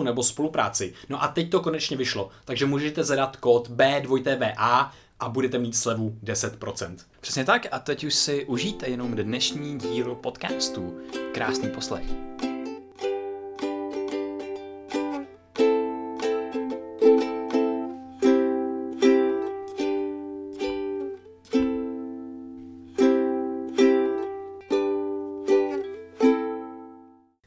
nebo 0.00 0.22
spolupráci. 0.22 0.92
No 1.08 1.22
a 1.22 1.28
teď 1.28 1.50
to 1.50 1.60
konečně 1.60 1.96
vyšlo, 1.96 2.30
takže 2.44 2.66
můžete 2.66 3.04
zadat 3.04 3.36
kód 3.36 3.70
B2TVA 3.70 4.90
a 5.20 5.28
budete 5.28 5.58
mít 5.58 5.76
slevu 5.76 6.16
10%. 6.24 6.96
Přesně 7.20 7.44
tak 7.44 7.66
a 7.70 7.78
teď 7.78 8.04
už 8.04 8.14
si 8.14 8.44
užijte 8.44 8.88
jenom 8.88 9.14
dnešní 9.14 9.78
díl 9.78 10.14
podcastu. 10.14 10.98
Krásný 11.32 11.68
poslech. 11.68 12.04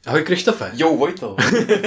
Ahoj 0.06 0.22
Krištofe. 0.22 0.70
Jo, 0.74 0.96
Vojto. 0.96 1.36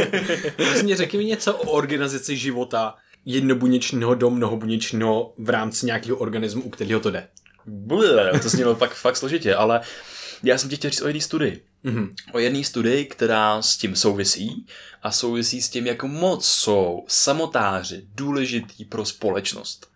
Vlastně 0.58 0.96
řekni 0.96 1.20
mi 1.20 1.26
něco 1.26 1.54
o 1.54 1.72
organizaci 1.72 2.38
života 2.38 2.96
jednobuněčného 3.26 4.16
do 4.16 4.30
mnohobuněčného 4.30 5.34
v 5.38 5.50
rámci 5.50 5.86
nějakého 5.86 6.18
organismu, 6.18 6.64
u 6.64 6.70
kterého 6.70 7.00
to 7.00 7.12
jde. 7.12 7.28
Bude, 7.66 8.32
to 8.42 8.50
znělo 8.50 8.76
pak 8.76 8.96
fakt 8.96 9.18
složitě, 9.18 9.56
ale 9.56 9.82
já 10.44 10.58
jsem 10.58 10.70
ti 10.70 10.76
chtěl 10.76 10.92
říct 10.92 11.02
o 11.02 11.08
jedné 11.08 11.22
studii. 11.22 11.64
Mm-hmm. 11.86 12.10
O 12.32 12.40
jedné 12.40 12.64
studii, 12.64 13.06
která 13.06 13.62
s 13.62 13.78
tím 13.78 13.96
souvisí 13.96 14.66
a 15.04 15.12
souvisí 15.12 15.62
s 15.62 15.70
tím, 15.70 15.88
jak 15.88 16.04
moc 16.04 16.48
jsou 16.48 17.06
samotáři 17.08 18.02
důležitý 18.16 18.86
pro 18.86 19.06
společnost. 19.06 19.88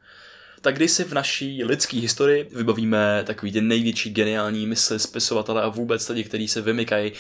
Tak 0.62 0.76
když 0.76 0.92
si 0.92 1.04
v 1.04 1.14
naší 1.14 1.64
lidské 1.64 1.98
historii 1.98 2.50
vybavíme 2.52 3.24
takový 3.26 3.52
ty 3.52 3.62
největší 3.62 4.10
geniální 4.10 4.68
mysli, 4.68 5.00
spisovatele 5.00 5.62
a 5.62 5.70
vůbec 5.70 6.10
lidi, 6.10 6.24
kteří 6.24 6.48
se 6.48 6.62
vymykají 6.62 7.12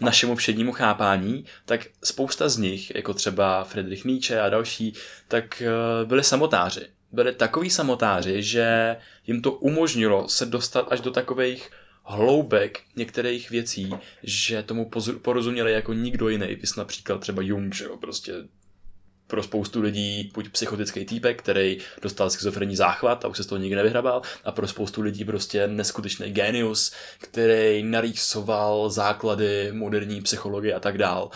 našemu 0.00 0.36
všednímu 0.36 0.72
chápání, 0.72 1.44
tak 1.64 1.86
spousta 2.04 2.48
z 2.48 2.56
nich, 2.56 2.94
jako 2.94 3.14
třeba 3.14 3.64
Friedrich 3.64 4.04
Nietzsche 4.04 4.40
a 4.40 4.48
další, 4.48 4.94
tak 5.28 5.62
eh, 5.62 6.04
byli 6.04 6.24
samotáři. 6.24 6.86
Byli 7.12 7.34
takový 7.34 7.70
samotáři, 7.70 8.42
že 8.42 8.96
jim 9.26 9.42
to 9.42 9.52
umožnilo 9.52 10.28
se 10.28 10.46
dostat 10.46 10.92
až 10.92 11.00
do 11.00 11.10
takových 11.10 11.70
hloubek 12.04 12.80
některých 12.96 13.50
věcí, 13.50 13.94
že 14.22 14.62
tomu 14.62 14.90
porozuměli 15.22 15.72
jako 15.72 15.92
nikdo 15.92 16.28
jiný. 16.28 16.54
Vys 16.54 16.76
například 16.76 17.20
třeba 17.20 17.42
Jung, 17.42 17.74
že 17.74 17.84
jo, 17.84 17.96
prostě 17.96 18.32
pro 19.28 19.42
spoustu 19.42 19.80
lidí 19.80 20.30
buď 20.34 20.48
psychotický 20.48 21.04
týpek, 21.04 21.38
který 21.38 21.78
dostal 22.02 22.30
schizofrenní 22.30 22.76
záchvat 22.76 23.24
a 23.24 23.28
už 23.28 23.36
se 23.36 23.42
z 23.42 23.46
toho 23.46 23.58
nikdy 23.58 23.76
nevyhrabal, 23.76 24.22
a 24.44 24.52
pro 24.52 24.68
spoustu 24.68 25.02
lidí 25.02 25.24
prostě 25.24 25.68
neskutečný 25.68 26.30
genius, 26.30 26.92
který 27.18 27.82
narýsoval 27.82 28.90
základy 28.90 29.72
moderní 29.72 30.22
psychologie 30.22 30.74
a 30.74 30.80
tak 30.80 30.98
dál. 30.98 31.30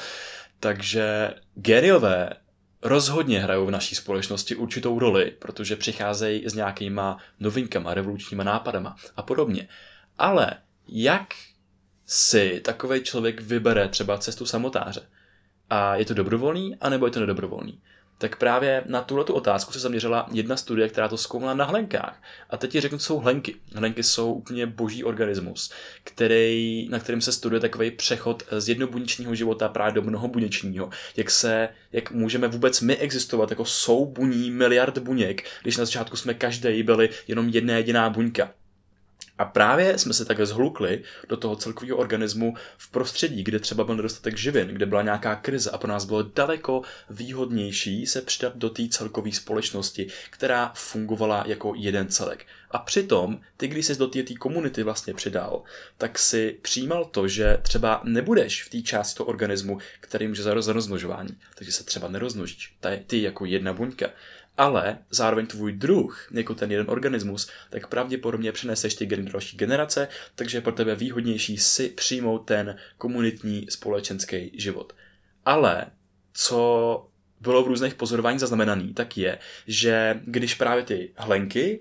Takže 0.60 1.34
geniové 1.54 2.30
rozhodně 2.82 3.40
hrajou 3.40 3.66
v 3.66 3.70
naší 3.70 3.94
společnosti 3.94 4.56
určitou 4.56 4.98
roli, 4.98 5.30
protože 5.38 5.76
přicházejí 5.76 6.48
s 6.48 6.54
nějakýma 6.54 7.18
novinkama, 7.40 7.94
revolučníma 7.94 8.44
nápadama 8.44 8.96
a 9.16 9.22
podobně. 9.22 9.68
Ale 10.18 10.52
jak 10.88 11.34
si 12.06 12.60
takový 12.64 13.00
člověk 13.00 13.40
vybere 13.40 13.88
třeba 13.88 14.18
cestu 14.18 14.46
samotáře? 14.46 15.00
A 15.72 15.96
je 15.96 16.04
to 16.04 16.14
dobrovolný, 16.14 16.76
anebo 16.80 17.06
je 17.06 17.12
to 17.12 17.20
nedobrovolný. 17.20 17.78
Tak 18.18 18.36
právě 18.36 18.84
na 18.86 19.02
tuhle 19.02 19.24
otázku 19.24 19.72
se 19.72 19.78
zaměřila 19.78 20.26
jedna 20.32 20.56
studie, 20.56 20.88
která 20.88 21.08
to 21.08 21.16
zkoumala 21.16 21.54
na 21.54 21.64
hlenkách. 21.64 22.22
A 22.50 22.56
teď 22.56 22.70
ti 22.70 22.80
řeknu, 22.80 22.98
co 22.98 23.04
jsou 23.04 23.18
hlenky. 23.18 23.54
Hlenky 23.74 24.02
jsou 24.02 24.32
úplně 24.32 24.66
boží 24.66 25.04
organismus, 25.04 25.72
který, 26.04 26.88
na 26.90 26.98
kterým 26.98 27.20
se 27.20 27.32
studuje 27.32 27.60
takový 27.60 27.90
přechod 27.90 28.42
z 28.58 28.68
jednobuněčního 28.68 29.34
života 29.34 29.68
právě 29.68 29.92
do 29.92 30.02
mnohobuněčního. 30.02 30.90
Jak 31.16 31.30
se, 31.30 31.68
jak 31.92 32.10
můžeme 32.10 32.48
vůbec 32.48 32.80
my 32.80 32.96
existovat 32.96 33.50
jako 33.50 33.64
soubuní 33.64 34.50
miliard 34.50 34.98
buněk, 34.98 35.44
když 35.62 35.76
na 35.76 35.84
začátku 35.84 36.16
jsme 36.16 36.34
každý 36.34 36.82
byli 36.82 37.08
jenom 37.28 37.48
jedna 37.48 37.76
jediná 37.76 38.10
buňka. 38.10 38.50
A 39.38 39.44
právě 39.44 39.98
jsme 39.98 40.14
se 40.14 40.24
takhle 40.24 40.46
zhlukli 40.46 41.02
do 41.28 41.36
toho 41.36 41.56
celkového 41.56 41.96
organismu 41.96 42.54
v 42.76 42.90
prostředí, 42.90 43.44
kde 43.44 43.58
třeba 43.58 43.84
byl 43.84 43.96
nedostatek 43.96 44.36
živin, 44.36 44.68
kde 44.68 44.86
byla 44.86 45.02
nějaká 45.02 45.36
krize 45.36 45.70
a 45.70 45.78
pro 45.78 45.88
nás 45.88 46.04
bylo 46.04 46.22
daleko 46.22 46.82
výhodnější 47.10 48.06
se 48.06 48.22
přidat 48.22 48.56
do 48.56 48.70
té 48.70 48.88
celkové 48.88 49.32
společnosti, 49.32 50.06
která 50.30 50.72
fungovala 50.74 51.44
jako 51.46 51.72
jeden 51.76 52.08
celek. 52.08 52.46
A 52.70 52.78
přitom, 52.78 53.40
ty, 53.56 53.68
když 53.68 53.86
se 53.86 53.94
do 53.94 54.06
té 54.06 54.34
komunity 54.38 54.82
vlastně 54.82 55.14
přidal, 55.14 55.62
tak 55.98 56.18
si 56.18 56.58
přijímal 56.62 57.04
to, 57.04 57.28
že 57.28 57.58
třeba 57.62 58.00
nebudeš 58.04 58.64
v 58.64 58.70
té 58.70 58.82
části 58.82 59.16
toho 59.16 59.28
organismu, 59.28 59.78
který 60.00 60.28
může 60.28 60.42
za 60.42 60.54
rozmnožování, 60.72 61.36
takže 61.54 61.72
se 61.72 61.84
třeba 61.84 62.08
nerozmnožíš. 62.08 62.76
Ty 63.06 63.22
jako 63.22 63.44
jedna 63.44 63.72
buňka 63.72 64.06
ale 64.56 64.98
zároveň 65.10 65.46
tvůj 65.46 65.72
druh, 65.72 66.28
jako 66.32 66.54
ten 66.54 66.70
jeden 66.70 66.90
organismus, 66.90 67.50
tak 67.70 67.86
pravděpodobně 67.86 68.52
přeneseš 68.52 68.94
ty 68.94 69.06
geny 69.06 69.22
do 69.22 69.32
další 69.32 69.56
generace, 69.56 70.08
takže 70.34 70.58
je 70.58 70.62
pro 70.62 70.72
tebe 70.72 70.94
výhodnější 70.94 71.58
si 71.58 71.88
přijmout 71.88 72.38
ten 72.38 72.76
komunitní 72.98 73.66
společenský 73.70 74.50
život. 74.54 74.92
Ale 75.44 75.86
co 76.32 77.06
bylo 77.40 77.64
v 77.64 77.66
různých 77.66 77.94
pozorováních 77.94 78.40
zaznamenaný, 78.40 78.94
tak 78.94 79.16
je, 79.16 79.38
že 79.66 80.20
když 80.24 80.54
právě 80.54 80.84
ty 80.84 81.12
hlenky, 81.16 81.80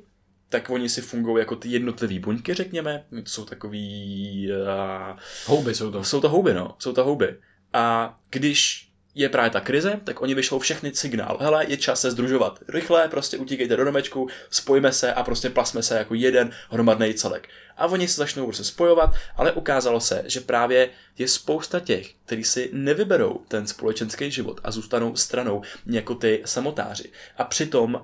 tak 0.50 0.70
oni 0.70 0.90
si 0.90 1.02
fungují 1.02 1.40
jako 1.42 1.56
ty 1.56 1.70
jednotlivé 1.70 2.20
buňky, 2.20 2.53
řekněme. 2.53 3.06
To 3.09 3.30
jsou 3.30 3.46
takový... 3.46 4.50
Uh, 4.52 5.20
houby 5.46 5.76
jsou 5.76 5.92
to. 5.92 6.03
Jsou 6.03 6.22
to 6.22 6.30
houby, 6.30 6.53
no. 6.53 6.76
Jsou 6.80 6.94
to 6.94 7.03
houby. 7.03 7.36
A 7.74 8.18
když 8.30 8.91
je 9.16 9.29
právě 9.29 9.51
ta 9.51 9.59
krize, 9.59 9.99
tak 10.03 10.22
oni 10.22 10.35
vyšlou 10.35 10.59
všechny 10.59 10.95
signál. 10.95 11.38
Hele, 11.41 11.66
je 11.67 11.77
čas 11.77 12.01
se 12.01 12.11
združovat. 12.11 12.59
Rychle, 12.67 13.07
prostě 13.07 13.38
utíkejte 13.38 13.77
do 13.77 13.85
domečku, 13.85 14.29
spojíme 14.49 14.91
se 14.91 15.13
a 15.13 15.23
prostě 15.23 15.49
plasme 15.49 15.83
se 15.83 15.97
jako 15.97 16.13
jeden 16.13 16.51
hromadný 16.69 17.13
celek. 17.13 17.49
A 17.77 17.85
oni 17.85 18.07
se 18.07 18.22
začnou 18.22 18.45
prostě 18.45 18.63
spojovat, 18.63 19.09
ale 19.35 19.51
ukázalo 19.51 19.99
se, 19.99 20.23
že 20.25 20.39
právě 20.39 20.89
je 21.17 21.27
spousta 21.27 21.79
těch, 21.79 22.13
kteří 22.25 22.44
si 22.44 22.69
nevyberou 22.73 23.41
ten 23.47 23.67
společenský 23.67 24.31
život 24.31 24.61
a 24.63 24.72
zůstanou 24.72 25.16
stranou 25.16 25.61
jako 25.85 26.16
ty 26.16 26.41
samotáři. 26.45 27.11
A 27.38 27.43
přitom 27.43 28.03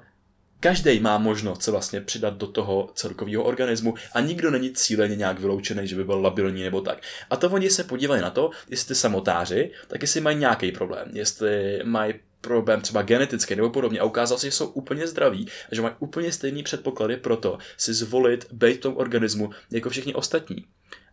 Každý 0.59 0.99
má 0.99 1.17
možnost 1.17 1.63
se 1.63 1.71
vlastně 1.71 2.01
přidat 2.01 2.33
do 2.33 2.47
toho 2.47 2.89
celkového 2.93 3.43
organismu 3.43 3.93
a 4.13 4.19
nikdo 4.19 4.51
není 4.51 4.71
cíleně 4.71 5.15
nějak 5.15 5.39
vyloučený, 5.39 5.87
že 5.87 5.95
by 5.95 6.03
byl 6.03 6.21
labilní 6.21 6.63
nebo 6.63 6.81
tak. 6.81 7.01
A 7.29 7.35
to 7.35 7.49
oni 7.49 7.69
se 7.69 7.83
podívají 7.83 8.21
na 8.21 8.29
to, 8.29 8.49
jestli 8.69 8.87
ty 8.87 8.95
samotáři, 8.95 9.71
tak 9.87 10.01
jestli 10.01 10.21
mají 10.21 10.37
nějaký 10.37 10.71
problém, 10.71 11.09
jestli 11.13 11.81
mají 11.83 12.13
problém 12.41 12.81
třeba 12.81 13.01
genetický 13.01 13.55
nebo 13.55 13.69
podobně 13.69 13.99
a 13.99 14.03
ukázalo 14.03 14.39
se, 14.39 14.47
že 14.47 14.51
jsou 14.51 14.67
úplně 14.67 15.07
zdraví 15.07 15.47
a 15.71 15.75
že 15.75 15.81
mají 15.81 15.95
úplně 15.99 16.31
stejný 16.31 16.63
předpoklady 16.63 17.17
pro 17.17 17.37
to 17.37 17.57
si 17.77 17.93
zvolit 17.93 18.47
být 18.51 18.77
v 18.77 18.79
tom 18.79 18.97
organismu 18.97 19.49
jako 19.71 19.89
všichni 19.89 20.13
ostatní. 20.13 20.65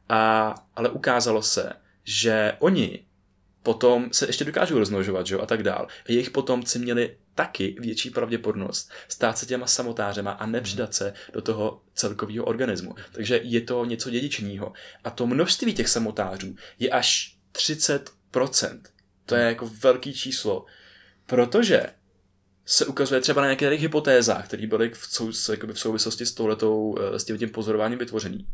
A, 0.09 0.55
ale 0.77 0.89
ukázalo 0.89 1.43
se, 1.43 1.73
že 2.05 2.53
oni 2.59 3.05
potom 3.65 4.09
se 4.13 4.27
ještě 4.27 4.45
dokážou 4.45 4.79
rozmnožovat, 4.79 5.27
že 5.27 5.35
jo, 5.35 5.41
a 5.41 5.47
tak 5.47 5.63
dál. 5.63 5.87
A 6.09 6.13
jejich 6.13 6.31
potomci 6.31 6.79
měli 6.79 7.17
taky 7.35 7.77
větší 7.81 8.11
pravděpodobnost 8.11 8.91
stát 9.09 9.39
se 9.39 9.47
těma 9.47 9.67
samotářema 9.67 10.31
a 10.31 10.47
nepřidat 10.47 10.95
se 10.95 11.13
do 11.33 11.43
toho 11.43 11.83
celkového 11.95 12.45
organismu. 12.45 12.95
Takže 13.13 13.41
je 13.43 13.61
to 13.61 13.85
něco 13.85 14.11
dědičního. 14.11 14.73
A 15.05 15.11
to 15.11 15.27
množství 15.27 15.75
těch 15.75 15.89
samotářů 15.89 16.57
je 16.79 16.91
až 16.91 17.37
30%. 17.53 18.81
To 19.27 19.35
je 19.35 19.45
jako 19.45 19.71
velký 19.83 20.15
číslo. 20.15 20.65
Protože 21.27 21.87
se 22.67 22.87
ukazuje 22.87 23.21
třeba 23.21 23.43
na 23.43 23.51
některých 23.51 23.81
hypotézách, 23.81 24.47
které 24.47 24.67
byly 24.67 24.91
v, 24.91 25.07
sou, 25.07 25.31
v 25.73 25.79
souvislosti 25.79 26.27
s, 26.27 26.35
touhletou, 26.35 26.97
eh, 27.01 27.19
s 27.19 27.25
tím, 27.25 27.39
tím 27.39 27.51
pozorováním 27.51 27.99
vytvořený, 27.99 28.47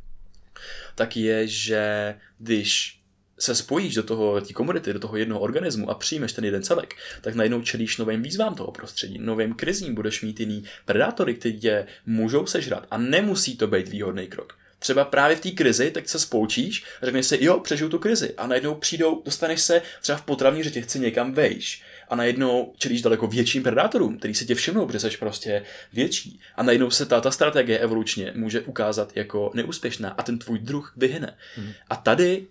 tak 0.94 1.16
je, 1.16 1.46
že 1.46 2.14
když 2.38 3.00
se 3.40 3.54
spojíš 3.54 3.94
do 3.94 4.02
toho 4.02 4.40
té 4.40 4.52
komunity, 4.52 4.92
do 4.92 4.98
toho 4.98 5.16
jednoho 5.16 5.40
organismu 5.40 5.90
a 5.90 5.94
přijmeš 5.94 6.32
ten 6.32 6.44
jeden 6.44 6.62
celek, 6.62 6.94
tak 7.20 7.34
najednou 7.34 7.62
čelíš 7.62 7.98
novým 7.98 8.22
výzvám 8.22 8.54
toho 8.54 8.72
prostředí, 8.72 9.19
novým 9.19 9.54
krizím, 9.54 9.94
budeš 9.94 10.22
mít 10.22 10.40
jiný 10.40 10.64
predátory, 10.84 11.34
kteří 11.34 11.60
tě 11.60 11.87
můžou 12.06 12.46
sežrat 12.46 12.87
a 12.90 12.98
nemusí 12.98 13.56
to 13.56 13.66
být 13.66 13.88
výhodný 13.88 14.26
krok. 14.26 14.60
Třeba 14.78 15.04
právě 15.04 15.37
v 15.37 15.40
té 15.40 15.50
krizi, 15.50 15.90
tak 15.90 16.08
se 16.08 16.19
spoučíš, 16.19 16.84
řekneš 17.02 17.26
si, 17.26 17.44
jo, 17.44 17.60
přežiju 17.60 17.90
tu 17.90 17.98
krizi 17.98 18.34
a 18.37 18.46
najednou 18.46 18.75
přijdou, 18.75 19.22
dostaneš 19.25 19.60
se 19.60 19.82
třeba 20.02 20.19
v 20.19 20.22
potravní 20.22 20.62
řetězci 20.62 21.00
někam 21.00 21.32
vejš 21.32 21.82
a 22.08 22.16
najednou 22.16 22.72
čelíš 22.76 23.02
daleko 23.02 23.26
větším 23.26 23.62
predátorům, 23.62 24.19
který 24.19 24.34
se 24.34 24.44
tě 24.44 24.54
všimnou, 24.54 24.86
protože 24.86 25.00
jsi 25.00 25.16
prostě 25.16 25.62
větší. 25.93 26.40
A 26.56 26.62
najednou 26.62 26.90
se 26.90 27.06
ta, 27.06 27.20
ta 27.20 27.31
strategie 27.31 27.78
evolučně 27.78 28.32
může 28.36 28.60
ukázat 28.60 29.12
jako 29.16 29.50
neúspěšná 29.54 30.10
a 30.10 30.22
ten 30.22 30.38
tvůj 30.38 30.58
druh 30.58 30.93
vyhyne. 30.96 31.36
Hmm. 31.56 31.72
A 31.90 31.96
tady 31.96 32.46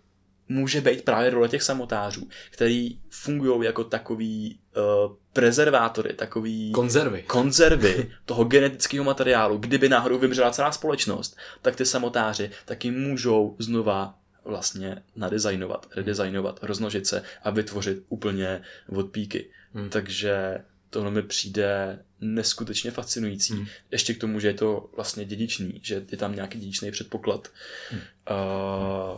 může 0.49 0.81
být 0.81 1.05
právě 1.05 1.29
role 1.29 1.49
těch 1.49 1.63
samotářů, 1.63 2.27
který 2.51 2.99
fungují 3.09 3.65
jako 3.65 3.83
takový 3.83 4.59
uh, 4.77 5.15
prezervátory, 5.33 6.13
takový 6.13 6.71
konzervy. 6.71 7.23
konzervy 7.27 8.11
toho 8.25 8.43
genetického 8.43 9.03
materiálu. 9.03 9.57
Kdyby 9.57 9.89
náhodou 9.89 10.17
vymřela 10.19 10.51
celá 10.51 10.71
společnost, 10.71 11.37
tak 11.61 11.75
ty 11.75 11.85
samotáři 11.85 12.51
taky 12.65 12.91
můžou 12.91 13.55
znova 13.59 14.19
vlastně 14.45 15.03
nadizajnovat, 15.15 15.87
redesignovat, 15.95 16.59
roznožit 16.61 17.07
se 17.07 17.23
a 17.43 17.49
vytvořit 17.49 18.03
úplně 18.09 18.61
od 18.89 19.11
píky. 19.11 19.49
Hmm. 19.73 19.89
Takže 19.89 20.57
tohle 20.89 21.11
mi 21.11 21.21
přijde 21.21 21.99
neskutečně 22.21 22.91
fascinující. 22.91 23.53
Hmm. 23.53 23.65
Ještě 23.91 24.13
k 24.13 24.19
tomu, 24.19 24.39
že 24.39 24.47
je 24.47 24.53
to 24.53 24.89
vlastně 24.95 25.25
dědičný, 25.25 25.79
že 25.83 26.05
je 26.11 26.17
tam 26.17 26.35
nějaký 26.35 26.59
dědičný 26.59 26.91
předpoklad. 26.91 27.47
Hmm. 27.91 28.01
Uh, 28.01 29.17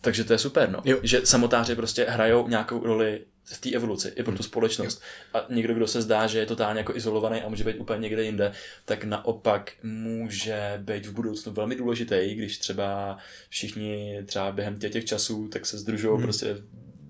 takže 0.00 0.24
to 0.24 0.32
je 0.32 0.38
super, 0.38 0.70
no. 0.70 0.82
Jo. 0.84 0.98
Že 1.02 1.20
samotáři 1.26 1.74
prostě 1.74 2.06
hrajou 2.08 2.48
nějakou 2.48 2.84
roli 2.84 3.20
v 3.44 3.60
té 3.60 3.70
evoluci, 3.70 4.08
i 4.08 4.22
pro 4.22 4.32
tu 4.32 4.42
hmm. 4.42 4.48
společnost. 4.48 5.02
Jo. 5.34 5.40
A 5.40 5.46
někdo, 5.50 5.74
kdo 5.74 5.86
se 5.86 6.02
zdá, 6.02 6.26
že 6.26 6.38
je 6.38 6.46
totálně 6.46 6.80
jako 6.80 6.96
izolovaný 6.96 7.42
a 7.42 7.48
může 7.48 7.64
být 7.64 7.78
úplně 7.78 8.00
někde 8.00 8.24
jinde, 8.24 8.52
tak 8.84 9.04
naopak 9.04 9.72
může 9.82 10.78
být 10.78 11.06
v 11.06 11.12
budoucnu 11.12 11.52
velmi 11.52 11.76
důležitý, 11.76 12.34
když 12.34 12.58
třeba 12.58 13.18
všichni 13.48 14.22
třeba 14.26 14.52
během 14.52 14.78
těch, 14.78 14.92
těch 14.92 15.04
časů 15.04 15.48
tak 15.48 15.66
se 15.66 15.78
združují 15.78 16.14
hmm. 16.14 16.22
prostě 16.22 16.56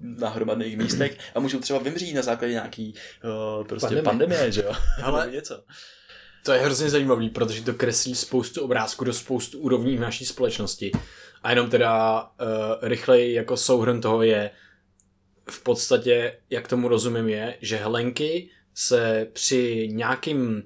na 0.02 0.28
hromadných 0.28 0.76
místech 0.76 1.18
a 1.34 1.40
můžou 1.40 1.60
třeba 1.60 1.78
vymřít 1.78 2.14
na 2.14 2.22
základě 2.22 2.52
nějaký 2.52 2.94
uh, 3.58 3.66
prostě 3.66 3.86
pandemie, 3.86 4.02
pandemie 4.02 4.52
že 4.52 4.62
jo? 4.62 4.72
Ale 5.02 5.30
něco. 5.30 5.62
To 6.42 6.52
je 6.52 6.60
hrozně 6.60 6.90
zajímavý, 6.90 7.30
protože 7.30 7.62
to 7.62 7.74
kreslí 7.74 8.14
spoustu 8.14 8.62
obrázků 8.62 9.04
do 9.04 9.12
spoustu 9.12 9.58
úrovní 9.58 9.96
v 9.96 10.00
naší 10.00 10.24
společnosti. 10.24 10.92
A 11.42 11.50
jenom 11.50 11.70
teda 11.70 12.22
uh, 12.22 12.28
rychleji 12.82 13.34
jako 13.34 13.56
souhrn 13.56 14.00
toho 14.00 14.22
je, 14.22 14.50
v 15.50 15.62
podstatě, 15.62 16.36
jak 16.50 16.68
tomu 16.68 16.88
rozumím, 16.88 17.28
je, 17.28 17.56
že 17.60 17.76
Helenky 17.76 18.50
se 18.74 19.28
při 19.32 19.88
nějakým 19.92 20.62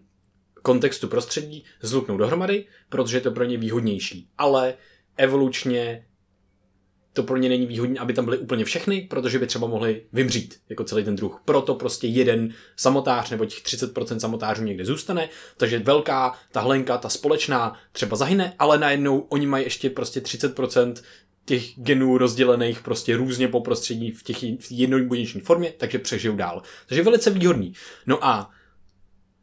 kontextu 0.62 1.08
prostředí 1.08 1.64
zluknou 1.80 2.16
dohromady, 2.16 2.66
protože 2.88 3.16
je 3.16 3.20
to 3.20 3.30
pro 3.30 3.44
ně 3.44 3.58
výhodnější. 3.58 4.28
Ale 4.38 4.74
evolučně 5.16 6.06
to 7.14 7.22
pro 7.22 7.36
ně 7.36 7.48
není 7.48 7.66
výhodné, 7.66 8.00
aby 8.00 8.12
tam 8.12 8.24
byly 8.24 8.38
úplně 8.38 8.64
všechny, 8.64 9.00
protože 9.10 9.38
by 9.38 9.46
třeba 9.46 9.66
mohli 9.66 10.02
vymřít 10.12 10.60
jako 10.68 10.84
celý 10.84 11.04
ten 11.04 11.16
druh. 11.16 11.42
Proto 11.44 11.74
prostě 11.74 12.06
jeden 12.06 12.54
samotář 12.76 13.30
nebo 13.30 13.44
těch 13.44 13.62
30% 13.62 14.18
samotářů 14.18 14.64
někde 14.64 14.84
zůstane, 14.84 15.28
takže 15.56 15.78
velká, 15.78 16.34
ta 16.52 16.60
hlenka, 16.60 16.98
ta 16.98 17.08
společná 17.08 17.78
třeba 17.92 18.16
zahyne, 18.16 18.54
ale 18.58 18.78
najednou 18.78 19.18
oni 19.18 19.46
mají 19.46 19.64
ještě 19.64 19.90
prostě 19.90 20.20
30% 20.20 20.94
těch 21.44 21.62
genů 21.76 22.18
rozdělených 22.18 22.80
prostě 22.80 23.16
různě 23.16 23.48
po 23.48 23.60
prostředí 23.60 24.10
v 24.10 24.22
těch 24.22 24.70
jednobuněční 24.70 25.40
formě, 25.40 25.72
takže 25.76 25.98
přežijou 25.98 26.36
dál. 26.36 26.62
Takže 26.86 27.02
velice 27.02 27.30
výhodný. 27.30 27.72
No 28.06 28.24
a 28.24 28.50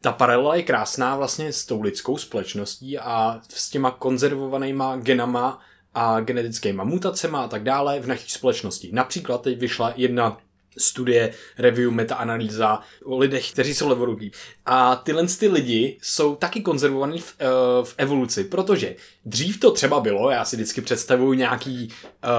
ta 0.00 0.12
paralela 0.12 0.54
je 0.54 0.62
krásná 0.62 1.16
vlastně 1.16 1.52
s 1.52 1.64
tou 1.64 1.80
lidskou 1.80 2.16
společností 2.16 2.98
a 2.98 3.40
s 3.48 3.70
těma 3.70 3.90
konzervovanýma 3.90 4.96
genama 4.96 5.60
a 5.94 6.20
genetickými 6.20 6.82
mutacemi 6.84 7.36
a 7.36 7.48
tak 7.48 7.62
dále 7.62 8.00
v 8.00 8.06
naší 8.06 8.30
společnosti. 8.30 8.90
Například 8.92 9.42
teď 9.42 9.58
vyšla 9.58 9.92
jedna 9.96 10.38
studie, 10.78 11.32
review, 11.58 11.90
metaanalýza 11.90 12.80
o 13.04 13.18
lidech, 13.18 13.52
kteří 13.52 13.74
jsou 13.74 13.88
levoruký. 13.88 14.32
A 14.66 14.96
tyhle 14.96 15.26
ty 15.26 15.48
lidi 15.48 15.98
jsou 16.02 16.36
taky 16.36 16.60
konzervovaní 16.60 17.18
v, 17.18 17.36
uh, 17.40 17.84
v 17.84 17.94
evoluci, 17.98 18.44
protože 18.44 18.96
dřív 19.24 19.60
to 19.60 19.70
třeba 19.70 20.00
bylo, 20.00 20.30
já 20.30 20.44
si 20.44 20.56
vždycky 20.56 20.80
představuju 20.80 21.32
nějaký 21.32 21.88
uh, 21.88 22.30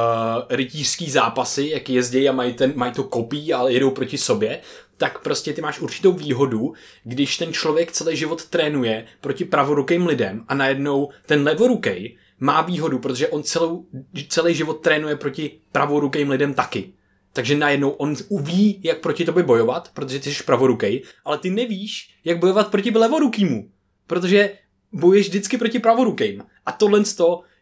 rytířský 0.50 1.12
zápasy, 1.12 1.70
jak 1.74 1.90
jezdí 1.90 2.30
a 2.30 2.32
mají, 2.32 2.54
ten, 2.54 2.74
mají 2.76 2.94
to 2.94 3.04
kopí 3.04 3.54
a 3.54 3.70
jedou 3.70 3.92
proti 3.92 4.18
sobě, 4.18 4.60
tak 4.98 5.24
prostě 5.24 5.54
ty 5.54 5.62
máš 5.62 5.80
určitou 5.80 6.12
výhodu, 6.12 6.74
když 7.04 7.38
ten 7.38 7.54
člověk 7.54 7.92
celý 7.92 8.18
život 8.18 8.46
trénuje 8.46 9.06
proti 9.22 9.46
pravorukým 9.46 10.08
lidem 10.08 10.46
a 10.48 10.56
najednou 10.56 11.10
ten 11.26 11.44
levorukej 11.44 12.18
má 12.44 12.62
výhodu, 12.62 13.00
protože 13.00 13.28
on 13.28 13.44
celou, 13.44 13.86
celý 14.28 14.56
život 14.56 14.74
trénuje 14.74 15.16
proti 15.16 15.60
pravorukým 15.72 16.30
lidem 16.30 16.54
taky. 16.54 16.94
Takže 17.34 17.58
najednou 17.58 17.90
on 17.90 18.16
uví, 18.30 18.82
jak 18.84 19.00
proti 19.00 19.26
tobě 19.26 19.44
bojovat, 19.44 19.90
protože 19.94 20.20
ty 20.20 20.34
jsi 20.34 20.44
pravorukej, 20.44 21.04
ale 21.26 21.38
ty 21.38 21.50
nevíš, 21.50 22.16
jak 22.24 22.40
bojovat 22.40 22.72
proti 22.72 22.92
levorukýmu, 22.92 23.70
protože 24.08 24.58
bojuješ 24.92 25.28
vždycky 25.28 25.58
proti 25.58 25.80
pravorukým. 25.80 26.44
A 26.66 26.72
tohle 26.72 27.04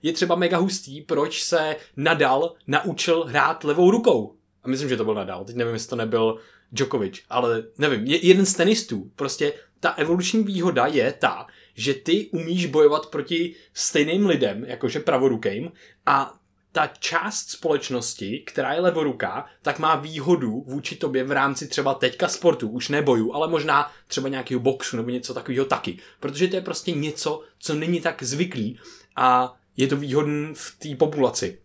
je 0.04 0.14
třeba 0.14 0.36
mega 0.36 0.58
hustý, 0.58 1.02
proč 1.02 1.44
se 1.44 1.76
Nadal 1.98 2.54
naučil 2.68 3.24
hrát 3.24 3.64
levou 3.64 3.92
rukou. 3.92 4.36
A 4.64 4.68
myslím, 4.68 4.90
že 4.90 4.98
to 4.98 5.06
byl 5.06 5.14
Nadal, 5.14 5.46
teď 5.46 5.56
nevím, 5.56 5.74
jestli 5.74 5.90
to 5.90 5.96
nebyl 5.96 6.38
Djokovic, 6.72 7.22
ale 7.30 7.64
nevím, 7.78 8.06
je 8.06 8.28
jeden 8.28 8.46
z 8.46 8.54
tenistů. 8.54 9.12
Prostě 9.16 9.54
ta 9.80 9.90
evoluční 9.90 10.44
výhoda 10.44 10.86
je 10.86 11.14
ta, 11.14 11.48
že 11.74 11.94
ty 11.94 12.28
umíš 12.28 12.66
bojovat 12.66 13.06
proti 13.06 13.56
stejným 13.74 14.26
lidem, 14.26 14.66
jakože 14.66 15.00
pravorukým, 15.00 15.72
a 16.06 16.34
ta 16.72 16.88
část 16.88 17.50
společnosti, 17.50 18.44
která 18.48 18.74
je 18.74 18.82
levoruká, 18.82 19.46
tak 19.62 19.80
má 19.80 19.96
výhodu 19.96 20.64
vůči 20.68 20.96
tobě 20.96 21.24
v 21.24 21.32
rámci 21.32 21.68
třeba 21.68 21.94
teďka 21.94 22.28
sportu, 22.28 22.70
už 22.70 22.90
nebojů, 22.90 23.34
ale 23.34 23.48
možná 23.48 23.92
třeba 24.08 24.30
nějakého 24.30 24.60
boxu 24.60 24.98
nebo 24.98 25.10
něco 25.10 25.34
takového 25.34 25.66
taky. 25.66 25.98
Protože 26.20 26.48
to 26.48 26.56
je 26.56 26.62
prostě 26.62 26.92
něco, 26.92 27.42
co 27.60 27.76
není 27.76 28.02
tak 28.02 28.24
zvyklý 28.24 28.80
a 29.16 29.58
je 29.78 29.88
to 29.88 29.98
výhodné 29.98 30.54
v 30.54 30.76
té 30.80 30.96
populaci. 30.96 31.60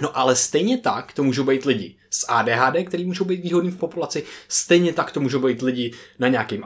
No 0.00 0.18
ale 0.18 0.36
stejně 0.36 0.78
tak 0.78 1.12
to 1.12 1.22
můžou 1.22 1.44
být 1.44 1.64
lidi 1.64 1.96
s 2.10 2.26
ADHD, 2.28 2.86
který 2.86 3.04
můžou 3.04 3.24
být 3.24 3.42
výhodní 3.42 3.70
v 3.70 3.76
populaci, 3.76 4.24
stejně 4.48 4.92
tak 4.92 5.10
to 5.10 5.20
můžou 5.20 5.40
být 5.40 5.62
lidi 5.62 5.92
na 6.18 6.28
nějakým 6.28 6.62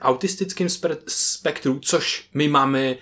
autistickém 0.00 0.68
spektru, 1.08 1.78
což 1.78 2.28
my 2.34 2.48
máme 2.48 2.96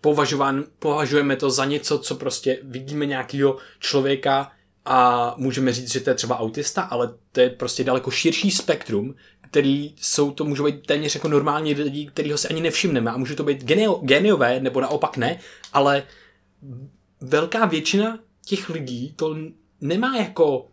považován, 0.00 0.64
považujeme 0.78 1.36
to 1.36 1.50
za 1.50 1.64
něco, 1.64 1.98
co 1.98 2.14
prostě 2.14 2.58
vidíme 2.62 3.06
nějakého 3.06 3.58
člověka 3.78 4.52
a 4.84 5.34
můžeme 5.38 5.72
říct, 5.72 5.92
že 5.92 6.00
to 6.00 6.10
je 6.10 6.14
třeba 6.14 6.38
autista, 6.38 6.82
ale 6.82 7.14
to 7.32 7.40
je 7.40 7.50
prostě 7.50 7.84
daleko 7.84 8.10
širší 8.10 8.50
spektrum, 8.50 9.14
který 9.50 9.94
jsou, 10.00 10.30
to 10.30 10.44
můžou 10.44 10.64
být 10.64 10.86
téměř 10.86 11.14
jako 11.14 11.28
normální 11.28 11.74
lidi, 11.74 12.06
kterýho 12.06 12.38
se 12.38 12.48
ani 12.48 12.60
nevšimneme. 12.60 13.10
A 13.10 13.16
může 13.16 13.34
to 13.34 13.44
být 13.44 13.64
genio, 13.64 13.94
geniové, 13.94 14.60
nebo 14.60 14.80
naopak 14.80 15.16
ne, 15.16 15.38
ale 15.72 16.02
velká 17.20 17.66
většina 17.66 18.18
těch 18.46 18.70
lidí 18.70 19.12
to 19.16 19.36
nemá 19.80 20.16
jako 20.16 20.58
uh, 20.58 20.68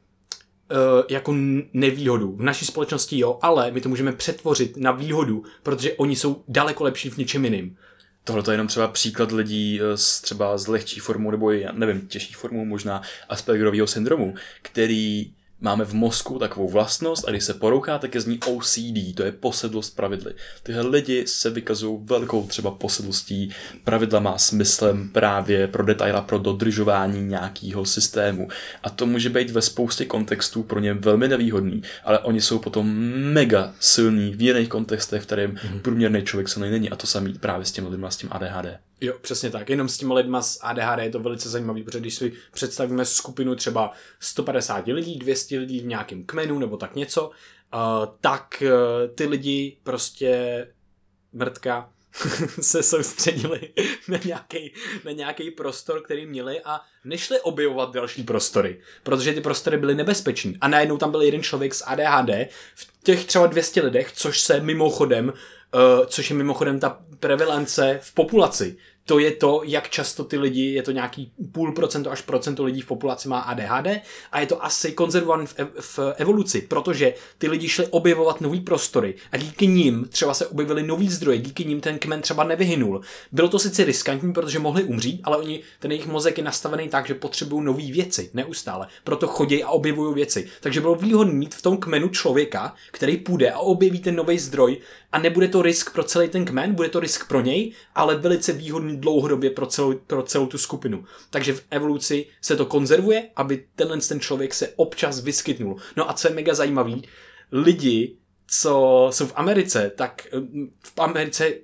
jako 1.09 1.33
nevýhodu. 1.73 2.35
V 2.35 2.41
naší 2.41 2.65
společnosti 2.65 3.19
jo, 3.19 3.39
ale 3.41 3.71
my 3.71 3.81
to 3.81 3.89
můžeme 3.89 4.11
přetvořit 4.11 4.77
na 4.77 4.91
výhodu, 4.91 5.43
protože 5.63 5.93
oni 5.93 6.15
jsou 6.15 6.43
daleko 6.47 6.83
lepší 6.83 7.09
v 7.09 7.17
něčem 7.17 7.45
jiným. 7.45 7.77
Tohle 8.23 8.43
je 8.47 8.53
jenom 8.53 8.67
třeba 8.67 8.87
příklad 8.87 9.31
lidí 9.31 9.79
eh, 9.81 9.97
s 9.97 10.21
třeba 10.21 10.57
s 10.57 10.67
lehčí 10.67 10.99
formou 10.99 11.31
nebo 11.31 11.51
nevím, 11.71 12.07
těžší 12.07 12.33
formou 12.33 12.65
možná 12.65 13.01
Aspergerového 13.29 13.87
syndromu, 13.87 14.35
který 14.61 15.33
máme 15.63 15.85
v 15.85 15.93
mozku 15.93 16.39
takovou 16.39 16.69
vlastnost 16.69 17.27
a 17.27 17.31
když 17.31 17.43
se 17.43 17.53
porouchá, 17.53 17.97
tak 17.97 18.15
je 18.15 18.21
z 18.21 18.25
ní 18.25 18.39
OCD, 18.39 19.15
to 19.15 19.23
je 19.23 19.31
posedlost 19.31 19.95
pravidly. 19.95 20.33
Tyhle 20.63 20.87
lidi 20.87 21.27
se 21.27 21.49
vykazují 21.49 21.99
velkou 22.03 22.47
třeba 22.47 22.71
posedlostí, 22.71 23.49
pravidla 23.83 24.19
má 24.19 24.37
smyslem 24.37 25.09
právě 25.09 25.67
pro 25.67 25.83
detaila, 25.83 26.21
pro 26.21 26.37
dodržování 26.37 27.21
nějakého 27.21 27.85
systému. 27.85 28.47
A 28.83 28.89
to 28.89 29.05
může 29.05 29.29
být 29.29 29.49
ve 29.49 29.61
spoustě 29.61 30.05
kontextů 30.05 30.63
pro 30.63 30.79
ně 30.79 30.93
velmi 30.93 31.27
nevýhodný, 31.27 31.81
ale 32.03 32.19
oni 32.19 32.41
jsou 32.41 32.59
potom 32.59 32.95
mega 33.33 33.73
silní 33.79 34.33
v 34.33 34.41
jiných 34.41 34.69
kontextech, 34.69 35.21
v 35.21 35.25
kterém 35.25 35.51
mm-hmm. 35.51 35.79
průměrný 35.81 36.21
člověk 36.23 36.49
silný 36.49 36.71
není 36.71 36.89
a 36.89 36.95
to 36.95 37.07
samý 37.07 37.33
právě 37.33 37.65
s 37.65 37.71
těmi 37.71 37.87
lidmi 37.87 38.07
s 38.09 38.17
tím 38.17 38.29
ADHD. 38.31 38.79
Jo, 39.01 39.13
přesně 39.21 39.49
tak. 39.49 39.69
Jenom 39.69 39.89
s 39.89 39.97
těmi 39.97 40.13
lidma 40.13 40.41
s 40.41 40.59
ADHD 40.61 40.99
je 40.99 41.09
to 41.09 41.19
velice 41.19 41.49
zajímavé, 41.49 41.83
protože 41.83 41.99
když 41.99 42.15
si 42.15 42.33
představíme 42.53 43.05
skupinu 43.05 43.55
třeba 43.55 43.91
150 44.19 44.87
lidí, 44.87 45.19
200 45.19 45.59
lidí 45.59 45.79
v 45.79 45.85
nějakém 45.85 46.23
kmenu 46.23 46.59
nebo 46.59 46.77
tak 46.77 46.95
něco, 46.95 47.27
uh, 47.27 47.31
tak 48.21 48.63
uh, 48.65 49.15
ty 49.15 49.25
lidi 49.25 49.77
prostě 49.83 50.67
mrtka 51.33 51.89
se 52.61 52.83
soustředili 52.83 53.73
na 54.07 54.19
nějaký, 54.25 54.73
na 55.05 55.11
nějaký 55.11 55.51
prostor, 55.51 56.01
který 56.01 56.25
měli 56.25 56.61
a 56.61 56.81
nešli 57.05 57.41
objevovat 57.41 57.93
další 57.93 58.23
prostory, 58.23 58.81
protože 59.03 59.33
ty 59.33 59.41
prostory 59.41 59.77
byly 59.77 59.95
nebezpečný. 59.95 60.57
A 60.61 60.67
najednou 60.67 60.97
tam 60.97 61.11
byl 61.11 61.21
jeden 61.21 61.43
člověk 61.43 61.73
s 61.73 61.83
ADHD 61.85 62.29
v 62.75 63.03
těch 63.03 63.25
třeba 63.25 63.47
200 63.47 63.81
lidech, 63.81 64.11
což 64.11 64.41
se 64.41 64.59
mimochodem, 64.59 65.33
uh, 65.73 66.05
což 66.05 66.29
je 66.29 66.35
mimochodem 66.35 66.79
ta 66.79 66.99
prevalence 67.19 67.99
v 68.01 68.13
populaci 68.13 68.77
to 69.05 69.19
je 69.19 69.31
to, 69.31 69.61
jak 69.65 69.89
často 69.89 70.23
ty 70.23 70.37
lidi, 70.37 70.73
je 70.73 70.83
to 70.83 70.91
nějaký 70.91 71.31
půl 71.51 71.71
procento 71.71 72.11
až 72.11 72.21
procento 72.21 72.63
lidí 72.63 72.81
v 72.81 72.85
populaci 72.85 73.27
má 73.27 73.39
ADHD 73.39 73.87
a 74.31 74.39
je 74.39 74.45
to 74.45 74.65
asi 74.65 74.91
konzervované 74.91 75.45
v, 75.45 75.55
ev- 75.55 75.71
v 75.79 75.99
evoluci, 76.17 76.61
protože 76.61 77.13
ty 77.37 77.47
lidi 77.47 77.69
šli 77.69 77.87
objevovat 77.87 78.41
nový 78.41 78.61
prostory 78.61 79.15
a 79.31 79.37
díky 79.37 79.67
nim 79.67 80.07
třeba 80.09 80.33
se 80.33 80.47
objevily 80.47 80.83
nový 80.83 81.09
zdroje, 81.09 81.37
díky 81.37 81.65
nim 81.65 81.81
ten 81.81 81.99
kmen 81.99 82.21
třeba 82.21 82.43
nevyhynul. 82.43 83.01
Bylo 83.31 83.49
to 83.49 83.59
sice 83.59 83.83
riskantní, 83.83 84.33
protože 84.33 84.59
mohli 84.59 84.83
umřít, 84.83 85.21
ale 85.23 85.37
oni, 85.37 85.61
ten 85.79 85.91
jejich 85.91 86.07
mozek 86.07 86.37
je 86.37 86.43
nastavený 86.43 86.89
tak, 86.89 87.07
že 87.07 87.13
potřebují 87.13 87.65
nové 87.65 87.91
věci 87.91 88.29
neustále, 88.33 88.87
proto 89.03 89.27
chodí 89.27 89.63
a 89.63 89.69
objevují 89.69 90.13
věci. 90.15 90.47
Takže 90.61 90.81
bylo 90.81 90.95
výhodné 90.95 91.33
mít 91.33 91.55
v 91.55 91.61
tom 91.61 91.77
kmenu 91.77 92.09
člověka, 92.09 92.75
který 92.91 93.17
půjde 93.17 93.51
a 93.51 93.59
objeví 93.59 93.99
ten 93.99 94.15
nový 94.15 94.39
zdroj 94.39 94.77
a 95.13 95.19
nebude 95.19 95.47
to 95.47 95.61
risk 95.61 95.93
pro 95.93 96.03
celý 96.03 96.29
ten 96.29 96.45
kmen, 96.45 96.73
bude 96.75 96.89
to 96.89 96.99
risk 96.99 97.27
pro 97.27 97.41
něj, 97.41 97.73
ale 97.95 98.15
velice 98.15 98.53
výhodný 98.53 98.97
dlouhodobě 98.97 99.49
pro 99.49 99.65
celou, 99.65 99.93
pro 99.93 100.23
celou 100.23 100.47
tu 100.47 100.57
skupinu. 100.57 101.05
Takže 101.29 101.53
v 101.53 101.63
evoluci 101.71 102.25
se 102.41 102.55
to 102.55 102.65
konzervuje, 102.65 103.29
aby 103.35 103.65
tenhle 103.75 103.97
ten 103.97 104.19
člověk 104.19 104.53
se 104.53 104.67
občas 104.75 105.19
vyskytnul. 105.19 105.77
No 105.97 106.09
a 106.09 106.13
co 106.13 106.27
je 106.27 106.33
mega 106.33 106.53
zajímavý, 106.53 107.03
lidi, 107.51 108.17
co 108.47 109.07
jsou 109.13 109.27
v 109.27 109.33
Americe, 109.35 109.91
tak 109.95 110.27
eh, 110.33 110.39
v 110.83 110.99
Americe 110.99 111.47
eh, 111.47 111.59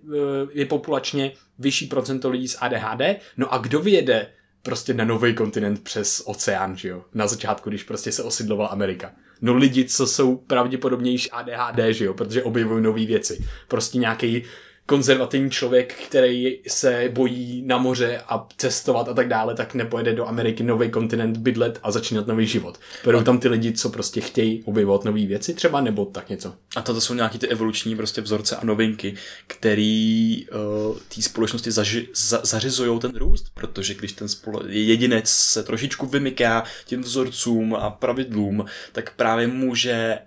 je 0.51 0.65
populačně 0.65 1.31
vyšší 1.59 1.87
procento 1.87 2.29
lidí 2.29 2.47
s 2.47 2.57
ADHD, 2.61 3.01
no 3.37 3.53
a 3.53 3.57
kdo 3.57 3.79
vyjede 3.79 4.31
prostě 4.61 4.93
na 4.93 5.05
nový 5.05 5.35
kontinent 5.35 5.83
přes 5.83 6.23
oceán, 6.25 6.77
že 6.77 6.89
jo? 6.89 7.03
Na 7.13 7.27
začátku, 7.27 7.69
když 7.69 7.83
prostě 7.83 8.11
se 8.11 8.23
osidlovala 8.23 8.69
Amerika 8.69 9.11
no 9.41 9.55
lidi, 9.55 9.85
co 9.85 10.07
jsou 10.07 10.35
pravděpodobně 10.35 11.11
již 11.11 11.29
ADHD, 11.31 11.79
že 11.89 12.05
jo, 12.05 12.13
protože 12.13 12.43
objevují 12.43 12.83
nové 12.83 13.05
věci. 13.05 13.45
Prostě 13.67 13.97
nějaký 13.97 14.43
konzervativní 14.89 15.51
člověk, 15.51 15.93
který 16.07 16.59
se 16.67 17.09
bojí 17.13 17.63
na 17.65 17.77
moře 17.77 18.21
a 18.27 18.47
cestovat 18.57 19.09
a 19.09 19.13
tak 19.13 19.27
dále, 19.27 19.55
tak 19.55 19.73
nepojede 19.73 20.13
do 20.13 20.27
Ameriky, 20.27 20.63
nový 20.63 20.89
kontinent, 20.89 21.37
bydlet 21.37 21.79
a 21.83 21.91
začínat 21.91 22.27
nový 22.27 22.47
život. 22.47 22.79
Budou 23.03 23.23
tam 23.23 23.39
ty 23.39 23.47
lidi, 23.47 23.73
co 23.73 23.89
prostě 23.89 24.21
chtějí 24.21 24.63
objevovat 24.63 25.05
nové 25.05 25.25
věci 25.25 25.53
třeba, 25.53 25.81
nebo 25.81 26.05
tak 26.05 26.29
něco. 26.29 26.53
A 26.75 26.81
toto 26.81 27.01
jsou 27.01 27.13
nějaký 27.13 27.39
ty 27.39 27.47
evoluční 27.47 27.95
prostě 27.95 28.21
vzorce 28.21 28.55
a 28.55 28.65
novinky, 28.65 29.13
který 29.47 30.45
uh, 30.47 30.97
té 31.15 31.21
společnosti 31.21 31.71
zaži, 31.71 32.07
za, 32.15 32.41
zařizují 32.43 32.99
ten 32.99 33.15
růst, 33.15 33.45
protože 33.53 33.93
když 33.93 34.11
ten 34.11 34.29
spole, 34.29 34.61
jedinec 34.67 35.29
se 35.29 35.63
trošičku 35.63 36.05
vymyká 36.05 36.63
těm 36.85 37.01
vzorcům 37.01 37.75
a 37.75 37.89
pravidlům, 37.89 38.65
tak 38.91 39.15
právě 39.15 39.47
může 39.47 40.19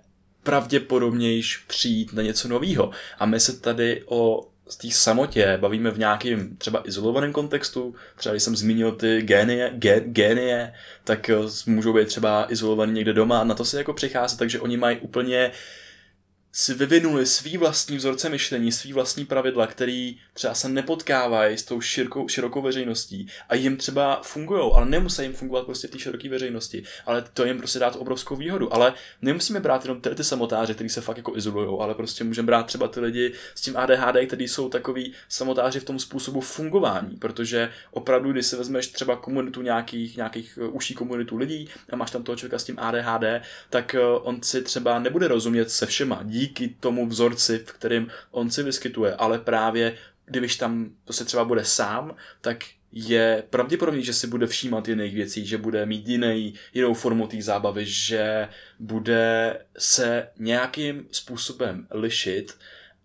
pravděpodobnějš 0.43 1.57
přijít 1.57 2.13
na 2.13 2.21
něco 2.21 2.47
nového. 2.47 2.91
A 3.19 3.25
my 3.25 3.39
se 3.39 3.59
tady 3.59 4.03
o 4.05 4.52
z 4.67 4.77
té 4.77 4.91
samotě 4.91 5.57
bavíme 5.61 5.91
v 5.91 5.99
nějakém 5.99 6.57
třeba 6.57 6.87
izolovaném 6.87 7.33
kontextu, 7.33 7.95
třeba 8.15 8.33
když 8.33 8.43
jsem 8.43 8.55
zmínil 8.55 8.91
ty 8.91 9.21
génie, 9.21 9.71
gé, 9.73 9.99
génie 9.99 10.73
tak 11.03 11.29
eh, 11.29 11.35
můžou 11.65 11.93
být 11.93 12.07
třeba 12.07 12.51
izolovaný 12.51 12.93
někde 12.93 13.13
doma, 13.13 13.43
na 13.43 13.55
to 13.55 13.65
se 13.65 13.77
jako 13.77 13.93
přichází, 13.93 14.37
takže 14.37 14.59
oni 14.59 14.77
mají 14.77 14.97
úplně 14.97 15.47
uh, 15.47 15.53
si 16.55 16.73
vyvinuli 16.73 17.25
svý 17.25 17.57
vlastní 17.57 17.97
vzorce 17.97 18.29
myšlení, 18.29 18.71
svý 18.71 18.93
vlastní 18.93 19.25
pravidla, 19.25 19.67
který 19.67 20.17
třeba 20.33 20.53
se 20.53 20.69
nepotkávají 20.69 21.57
s 21.57 21.63
tou 21.63 21.81
širokou, 21.81 22.27
širokou 22.27 22.61
veřejností 22.61 23.27
a 23.49 23.55
jim 23.55 23.77
třeba 23.77 24.21
fungují, 24.23 24.71
ale 24.75 24.85
nemusí 24.85 25.21
jim 25.21 25.33
fungovat 25.33 25.65
prostě 25.65 25.87
v 25.87 25.91
té 25.91 25.99
široké 25.99 26.29
veřejnosti, 26.29 26.83
ale 27.05 27.25
to 27.33 27.45
jim 27.45 27.57
prostě 27.57 27.79
dát 27.79 27.95
obrovskou 27.95 28.35
výhodu. 28.35 28.73
Ale 28.73 28.93
nemusíme 29.21 29.59
brát 29.59 29.85
jenom 29.85 30.01
ty, 30.01 30.09
ty 30.09 30.23
samotáři, 30.23 30.73
kteří 30.73 30.89
se 30.89 31.01
fakt 31.01 31.17
jako 31.17 31.37
izolují, 31.37 31.79
ale 31.81 31.93
prostě 31.95 32.23
můžeme 32.23 32.45
brát 32.45 32.65
třeba 32.65 32.87
ty 32.87 32.99
lidi 32.99 33.33
s 33.55 33.61
tím 33.61 33.77
ADHD, 33.77 34.27
kteří 34.27 34.47
jsou 34.47 34.69
takový 34.69 35.13
samotáři 35.29 35.79
v 35.79 35.83
tom 35.83 35.99
způsobu 35.99 36.41
fungování, 36.41 37.17
protože 37.17 37.69
opravdu, 37.91 38.31
když 38.31 38.45
si 38.45 38.55
vezmeš 38.55 38.87
třeba 38.87 39.15
komunitu 39.15 39.61
nějakých, 39.61 40.17
nějakých 40.17 40.59
uh, 40.61 40.75
uší 40.75 40.93
komunitu 40.93 41.37
lidí 41.37 41.69
a 41.89 41.95
máš 41.95 42.11
tam 42.11 42.23
toho 42.23 42.35
člověka 42.35 42.59
s 42.59 42.63
tím 42.63 42.79
ADHD, 42.79 43.23
tak 43.69 43.95
uh, 43.99 44.27
on 44.27 44.41
si 44.41 44.61
třeba 44.61 44.99
nebude 44.99 45.27
rozumět 45.27 45.71
se 45.71 45.85
všema 45.85 46.19
díky 46.43 46.75
tomu 46.79 47.07
vzorci, 47.07 47.57
v 47.57 47.71
kterém 47.71 48.07
on 48.31 48.51
si 48.51 48.63
vyskytuje, 48.63 49.15
ale 49.15 49.39
právě 49.39 49.97
když 50.25 50.55
tam 50.55 50.91
to 51.05 51.13
se 51.13 51.25
třeba 51.25 51.45
bude 51.45 51.65
sám, 51.65 52.15
tak 52.41 52.63
je 52.91 53.43
pravděpodobný, 53.49 54.03
že 54.03 54.13
si 54.13 54.27
bude 54.27 54.47
všímat 54.47 54.87
jiných 54.87 55.15
věcí, 55.15 55.45
že 55.45 55.57
bude 55.57 55.85
mít 55.85 56.07
jiný, 56.07 56.53
jinou 56.73 56.93
formu 56.93 57.27
té 57.27 57.41
zábavy, 57.41 57.85
že 57.85 58.47
bude 58.79 59.57
se 59.77 60.27
nějakým 60.39 61.05
způsobem 61.11 61.87
lišit, 61.91 62.57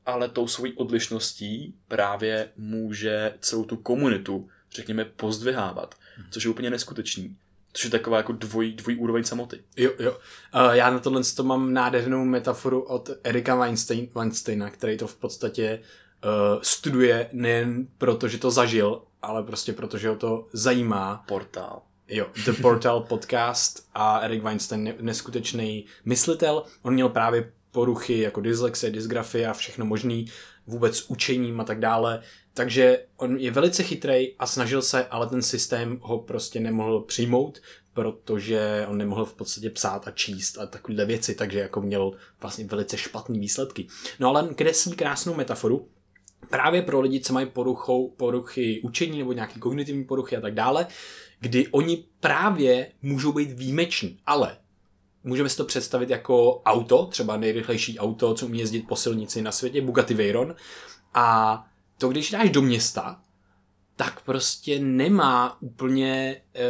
ale 0.06 0.28
tou 0.28 0.48
svojí 0.48 0.72
odlišností 0.72 1.74
právě 1.88 2.48
může 2.56 3.34
celou 3.40 3.64
tu 3.64 3.76
komunitu, 3.76 4.48
řekněme, 4.74 5.04
pozdvihávat, 5.04 5.94
což 6.30 6.44
je 6.44 6.50
úplně 6.50 6.70
neskutečný. 6.70 7.36
Což 7.78 7.84
je 7.84 7.90
taková 7.90 8.16
jako 8.16 8.32
dvojí, 8.32 8.72
dvojí 8.72 8.96
úroveň 8.96 9.24
samoty. 9.24 9.60
Jo, 9.76 9.90
jo. 9.98 10.10
Uh, 10.10 10.72
já 10.72 10.90
na 10.90 10.98
tohle 10.98 11.22
to 11.36 11.42
mám 11.42 11.72
nádhernou 11.72 12.24
metaforu 12.24 12.80
od 12.80 13.10
Erika 13.24 13.54
Weinstein, 13.54 14.08
Weinsteina, 14.14 14.70
který 14.70 14.96
to 14.96 15.06
v 15.06 15.16
podstatě 15.16 15.80
uh, 16.24 16.62
studuje 16.62 17.28
nejen 17.32 17.86
proto, 17.98 18.28
že 18.28 18.38
to 18.38 18.50
zažil, 18.50 19.02
ale 19.22 19.42
prostě 19.42 19.72
proto, 19.72 19.98
že 19.98 20.08
ho 20.08 20.16
to 20.16 20.46
zajímá. 20.52 21.24
Portál. 21.28 21.82
Jo, 22.08 22.26
The 22.44 22.52
Portal 22.52 23.00
podcast 23.00 23.88
a 23.94 24.18
Eric 24.18 24.42
Weinstein 24.42 24.94
neskutečný 25.00 25.86
myslitel. 26.04 26.64
On 26.82 26.94
měl 26.94 27.08
právě 27.08 27.52
poruchy 27.70 28.20
jako 28.20 28.40
dyslexie, 28.40 28.90
dysgrafie 28.90 29.48
a 29.48 29.52
všechno 29.52 29.84
možný, 29.84 30.26
vůbec 30.66 31.10
učením 31.10 31.60
a 31.60 31.64
tak 31.64 31.80
dále. 31.80 32.22
Takže 32.58 33.04
on 33.16 33.36
je 33.36 33.50
velice 33.50 33.82
chytrý 33.82 34.34
a 34.38 34.46
snažil 34.46 34.82
se, 34.82 35.06
ale 35.06 35.26
ten 35.26 35.42
systém 35.42 35.98
ho 36.02 36.18
prostě 36.18 36.60
nemohl 36.60 37.00
přijmout, 37.00 37.58
protože 37.94 38.86
on 38.88 38.98
nemohl 38.98 39.24
v 39.24 39.34
podstatě 39.34 39.70
psát 39.70 40.08
a 40.08 40.10
číst 40.10 40.58
a 40.58 40.66
takovéhle 40.66 41.06
věci, 41.06 41.34
takže 41.34 41.58
jako 41.58 41.80
měl 41.80 42.12
vlastně 42.40 42.64
velice 42.64 42.96
špatné 42.96 43.38
výsledky. 43.38 43.86
No 44.20 44.28
ale 44.28 44.54
kreslí 44.54 44.92
krásnou 44.92 45.34
metaforu, 45.34 45.88
právě 46.50 46.82
pro 46.82 47.00
lidi, 47.00 47.20
co 47.20 47.32
mají 47.32 47.46
poruchou, 47.46 48.10
poruchy 48.10 48.80
učení 48.84 49.18
nebo 49.18 49.32
nějaké 49.32 49.60
kognitivní 49.60 50.04
poruchy 50.04 50.36
a 50.36 50.40
tak 50.40 50.54
dále, 50.54 50.86
kdy 51.40 51.68
oni 51.68 52.04
právě 52.20 52.92
můžou 53.02 53.32
být 53.32 53.52
výjimeční, 53.52 54.18
ale 54.26 54.56
můžeme 55.24 55.48
si 55.48 55.56
to 55.56 55.64
představit 55.64 56.10
jako 56.10 56.62
auto, 56.64 57.06
třeba 57.06 57.36
nejrychlejší 57.36 57.98
auto, 57.98 58.34
co 58.34 58.46
umí 58.46 58.58
jezdit 58.58 58.88
po 58.88 58.96
silnici 58.96 59.42
na 59.42 59.52
světě, 59.52 59.82
Bugatti 59.82 60.14
Veyron, 60.14 60.54
a 61.14 61.67
to, 61.98 62.08
když 62.08 62.30
dáš 62.30 62.50
do 62.50 62.62
města, 62.62 63.20
tak 63.96 64.20
prostě 64.20 64.78
nemá 64.78 65.62
úplně, 65.62 66.42
e, 66.54 66.64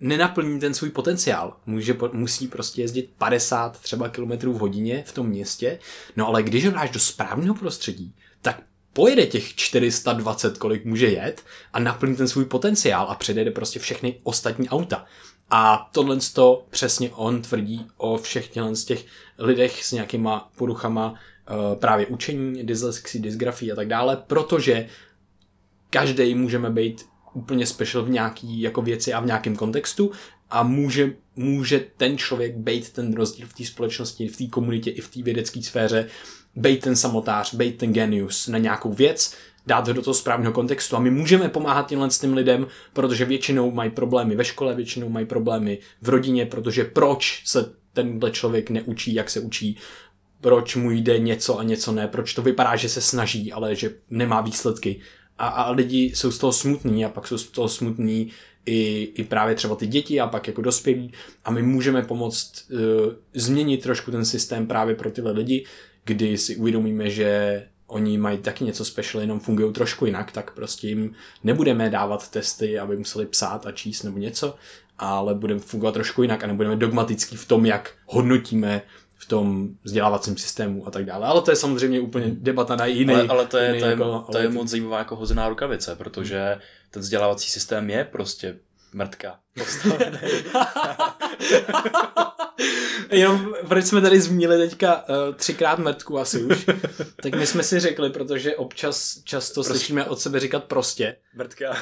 nenaplní 0.00 0.60
ten 0.60 0.74
svůj 0.74 0.90
potenciál. 0.90 1.56
Může, 1.66 1.96
musí 2.12 2.48
prostě 2.48 2.82
jezdit 2.82 3.10
50 3.18 3.80
třeba 3.80 4.08
kilometrů 4.08 4.52
v 4.52 4.58
hodině 4.58 5.04
v 5.06 5.12
tom 5.12 5.26
městě, 5.26 5.78
no 6.16 6.28
ale 6.28 6.42
když 6.42 6.66
ho 6.66 6.72
dáš 6.72 6.90
do 6.90 7.00
správného 7.00 7.54
prostředí, 7.54 8.14
tak 8.42 8.62
pojede 8.92 9.26
těch 9.26 9.54
420, 9.54 10.58
kolik 10.58 10.84
může 10.84 11.06
jet 11.06 11.42
a 11.72 11.78
naplní 11.78 12.16
ten 12.16 12.28
svůj 12.28 12.44
potenciál 12.44 13.06
a 13.10 13.14
předjede 13.14 13.50
prostě 13.50 13.78
všechny 13.78 14.20
ostatní 14.22 14.68
auta. 14.68 15.04
A 15.50 15.90
tohle 15.92 16.18
to 16.32 16.66
přesně 16.70 17.10
on 17.10 17.42
tvrdí 17.42 17.86
o 17.96 18.18
všech 18.18 18.48
těch 18.84 19.06
lidech 19.38 19.84
s 19.84 19.92
nějakýma 19.92 20.50
poruchama 20.56 21.14
právě 21.74 22.06
učení, 22.06 22.64
dyslexii, 22.64 23.22
dysgrafii 23.22 23.72
a 23.72 23.74
tak 23.74 23.88
dále, 23.88 24.16
protože 24.26 24.86
každý 25.90 26.34
můžeme 26.34 26.70
být 26.70 27.06
úplně 27.34 27.66
special 27.66 28.04
v 28.04 28.10
nějaký 28.10 28.60
jako 28.60 28.82
věci 28.82 29.12
a 29.12 29.20
v 29.20 29.26
nějakém 29.26 29.56
kontextu 29.56 30.10
a 30.50 30.62
může, 30.62 31.12
může 31.36 31.84
ten 31.96 32.18
člověk 32.18 32.56
být 32.56 32.90
ten 32.92 33.14
rozdíl 33.14 33.46
v 33.46 33.54
té 33.54 33.64
společnosti, 33.64 34.28
v 34.28 34.36
té 34.36 34.46
komunitě 34.46 34.90
i 34.90 35.00
v 35.00 35.08
té 35.08 35.22
vědecké 35.22 35.62
sféře, 35.62 36.06
být 36.56 36.80
ten 36.80 36.96
samotář, 36.96 37.54
být 37.54 37.78
ten 37.78 37.92
genius 37.92 38.48
na 38.48 38.58
nějakou 38.58 38.92
věc, 38.92 39.34
dát 39.66 39.88
ho 39.88 39.94
do 39.94 40.02
toho 40.02 40.14
správného 40.14 40.52
kontextu. 40.52 40.96
A 40.96 41.00
my 41.00 41.10
můžeme 41.10 41.48
pomáhat 41.48 41.88
těmhle 41.88 42.10
s 42.10 42.18
tím 42.18 42.34
lidem, 42.34 42.66
protože 42.92 43.24
většinou 43.24 43.70
mají 43.70 43.90
problémy 43.90 44.36
ve 44.36 44.44
škole, 44.44 44.74
většinou 44.74 45.08
mají 45.08 45.26
problémy 45.26 45.78
v 46.02 46.08
rodině, 46.08 46.46
protože 46.46 46.84
proč 46.84 47.42
se 47.46 47.72
tenhle 47.92 48.30
člověk 48.30 48.70
neučí, 48.70 49.14
jak 49.14 49.30
se 49.30 49.40
učí, 49.40 49.78
proč 50.40 50.76
mu 50.76 50.90
jde 50.90 51.18
něco 51.18 51.58
a 51.58 51.62
něco 51.62 51.92
ne, 51.92 52.08
proč 52.08 52.34
to 52.34 52.42
vypadá, 52.42 52.76
že 52.76 52.88
se 52.88 53.00
snaží, 53.00 53.52
ale 53.52 53.74
že 53.74 53.94
nemá 54.10 54.40
výsledky. 54.40 55.00
A, 55.38 55.46
a 55.46 55.70
lidi 55.70 56.12
jsou 56.14 56.32
z 56.32 56.38
toho 56.38 56.52
smutní 56.52 57.04
a 57.04 57.08
pak 57.08 57.26
jsou 57.26 57.38
z 57.38 57.46
toho 57.46 57.68
smutní 57.68 58.30
i, 58.66 59.02
i 59.14 59.24
právě 59.24 59.54
třeba 59.54 59.76
ty 59.76 59.86
děti 59.86 60.20
a 60.20 60.26
pak 60.26 60.46
jako 60.46 60.62
dospělí 60.62 61.12
a 61.44 61.50
my 61.50 61.62
můžeme 61.62 62.02
pomoct 62.02 62.70
uh, 62.70 62.78
změnit 63.34 63.82
trošku 63.82 64.10
ten 64.10 64.24
systém 64.24 64.66
právě 64.66 64.94
pro 64.94 65.10
tyhle 65.10 65.32
lidi, 65.32 65.64
kdy 66.04 66.38
si 66.38 66.56
uvědomíme, 66.56 67.10
že 67.10 67.62
oni 67.86 68.18
mají 68.18 68.38
taky 68.38 68.64
něco 68.64 68.84
special, 68.84 69.20
jenom 69.20 69.40
fungují 69.40 69.72
trošku 69.72 70.06
jinak, 70.06 70.32
tak 70.32 70.54
prostě 70.54 70.88
jim 70.88 71.14
nebudeme 71.44 71.90
dávat 71.90 72.30
testy, 72.30 72.78
aby 72.78 72.96
museli 72.96 73.26
psát 73.26 73.66
a 73.66 73.72
číst 73.72 74.02
nebo 74.02 74.18
něco, 74.18 74.54
ale 74.98 75.34
budeme 75.34 75.60
fungovat 75.60 75.92
trošku 75.92 76.22
jinak 76.22 76.44
a 76.44 76.46
nebudeme 76.46 76.76
dogmatický 76.76 77.36
v 77.36 77.48
tom, 77.48 77.66
jak 77.66 77.94
hodnotíme 78.06 78.82
v 79.22 79.28
tom 79.28 79.68
vzdělávacím 79.84 80.36
systému 80.36 80.88
a 80.88 80.90
tak 80.90 81.04
dále. 81.04 81.26
Ale 81.26 81.42
to 81.42 81.50
je 81.50 81.56
samozřejmě 81.56 82.00
úplně 82.00 82.26
debata 82.30 82.76
na 82.76 82.86
jiný. 82.86 83.14
Ale, 83.14 83.28
ale 83.28 83.46
to 83.46 83.58
je, 83.58 83.66
jiný 83.66 83.80
to 83.80 83.84
je, 83.84 83.90
jako, 83.90 84.24
to 84.32 84.38
je 84.38 84.48
moc 84.48 84.68
zajímavá 84.68 84.98
jako 84.98 85.16
hozená 85.16 85.48
rukavice, 85.48 85.96
protože 85.96 86.58
ten 86.90 87.02
vzdělávací 87.02 87.50
systém 87.50 87.90
je 87.90 88.04
prostě 88.04 88.56
mrtka. 88.92 89.38
Jenom, 93.10 93.54
proč 93.68 93.84
jsme 93.84 94.00
tady 94.00 94.20
zmínili 94.20 94.68
teďka 94.68 95.08
uh, 95.08 95.34
třikrát 95.34 95.78
mrtku 95.78 96.18
asi 96.18 96.42
už, 96.42 96.66
tak 97.22 97.34
my 97.34 97.46
jsme 97.46 97.62
si 97.62 97.80
řekli, 97.80 98.10
protože 98.10 98.56
občas 98.56 99.18
často 99.24 99.54
prostě. 99.54 99.72
slyšíme 99.72 100.04
od 100.04 100.20
sebe 100.20 100.40
říkat 100.40 100.64
prostě. 100.64 101.16
Mrtka. 101.34 101.70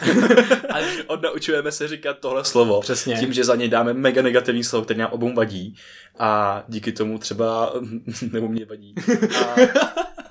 A 0.74 0.78
odnaučujeme 1.06 1.72
se 1.72 1.88
říkat 1.88 2.18
tohle 2.20 2.44
slovo. 2.44 2.80
Přesně. 2.80 3.16
Tím, 3.20 3.32
že 3.32 3.44
za 3.44 3.56
něj 3.56 3.68
dáme 3.68 3.92
mega 3.92 4.22
negativní 4.22 4.64
slovo, 4.64 4.84
který 4.84 5.00
nám 5.00 5.10
obou 5.12 5.34
vadí. 5.34 5.76
A 6.18 6.62
díky 6.68 6.92
tomu 6.92 7.18
třeba, 7.18 7.74
nebo 8.32 8.48
mě 8.48 8.64
vadí. 8.64 8.94
A, 9.46 9.56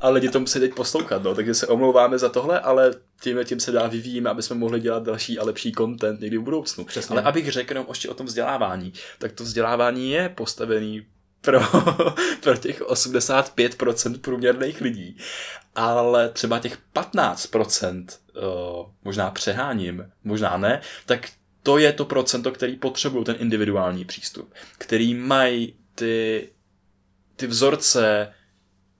a 0.02 0.10
lidi 0.10 0.30
to 0.30 0.40
musí 0.40 0.60
teď 0.60 0.74
poslouchat, 0.74 1.24
no. 1.24 1.36
takže 1.36 1.54
se 1.54 1.68
omlouváme 1.68 2.18
za 2.18 2.30
tohle, 2.30 2.60
ale 2.60 2.92
tím 3.22 3.40
tím 3.44 3.60
se 3.60 3.72
dá 3.72 3.88
vyvíjíme, 3.88 4.30
aby 4.30 4.44
jsme 4.44 4.56
mohli 4.56 4.80
dělat 4.80 5.04
další 5.04 5.40
a 5.40 5.46
lepší 5.46 5.72
content 5.72 6.20
někdy 6.20 6.38
v 6.38 6.42
budoucnu. 6.42 6.86
Přesně. 6.86 7.14
Ale 7.14 7.22
abych 7.22 7.52
řekl 7.52 7.72
jenom 7.72 7.86
ještě 7.90 8.10
o 8.10 8.14
tom 8.14 8.26
vzdělávání, 8.26 8.94
tak 9.20 9.32
to 9.32 9.44
vzdělávání 9.44 10.12
je 10.12 10.30
postavený 10.30 11.06
pro, 11.42 11.60
pro 12.42 12.58
těch 12.58 12.82
85% 12.82 14.20
průměrných 14.20 14.82
lidí. 14.82 15.18
Ale 15.76 16.30
třeba 16.30 16.60
těch 16.60 16.78
15%, 16.96 18.06
uh, 18.36 18.92
možná 19.04 19.32
přeháním, 19.32 20.12
možná 20.24 20.58
ne, 20.58 20.82
tak 21.06 21.30
to 21.64 21.78
je 21.78 21.94
to 21.94 22.06
procento, 22.06 22.52
který 22.52 22.76
potřebují 22.76 23.26
ten 23.26 23.36
individuální 23.40 24.06
přístup, 24.06 24.54
který 24.78 25.14
mají 25.14 25.76
ty, 25.96 26.50
ty 27.36 27.48
vzorce, 27.48 28.34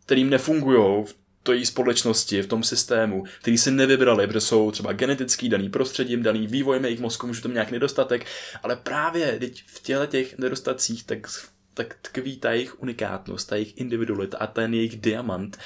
kterým 0.08 0.30
nefungují 0.30 1.06
v 1.06 1.16
té 1.44 1.66
společnosti, 1.66 2.42
v 2.42 2.48
tom 2.48 2.64
systému, 2.64 3.24
který 3.42 3.58
si 3.58 3.72
nevybrali, 3.72 4.28
protože 4.28 4.42
jsou 4.42 4.72
třeba 4.72 4.94
genetický, 4.94 5.50
daný 5.50 5.70
prostředím, 5.70 6.24
daný 6.24 6.48
vývojem 6.48 6.86
jejich 6.86 7.00
mozku, 7.00 7.28
může 7.28 7.42
tam 7.42 7.54
nějaký 7.54 7.72
nedostatek, 7.72 8.26
ale 8.64 8.76
právě 8.76 9.40
teď 9.40 9.64
v 9.68 9.80
těle 9.80 10.08
těch 10.08 10.38
nedostacích 10.38 11.04
tak, 11.04 11.28
tak 11.74 11.98
tkví 12.02 12.38
ta 12.38 12.52
jejich 12.52 12.82
unikátnost, 12.82 13.50
ta 13.50 13.56
jejich 13.56 13.78
individualita 13.78 14.38
a 14.38 14.48
ten 14.48 14.74
jejich 14.74 14.98
diamant. 14.98 15.58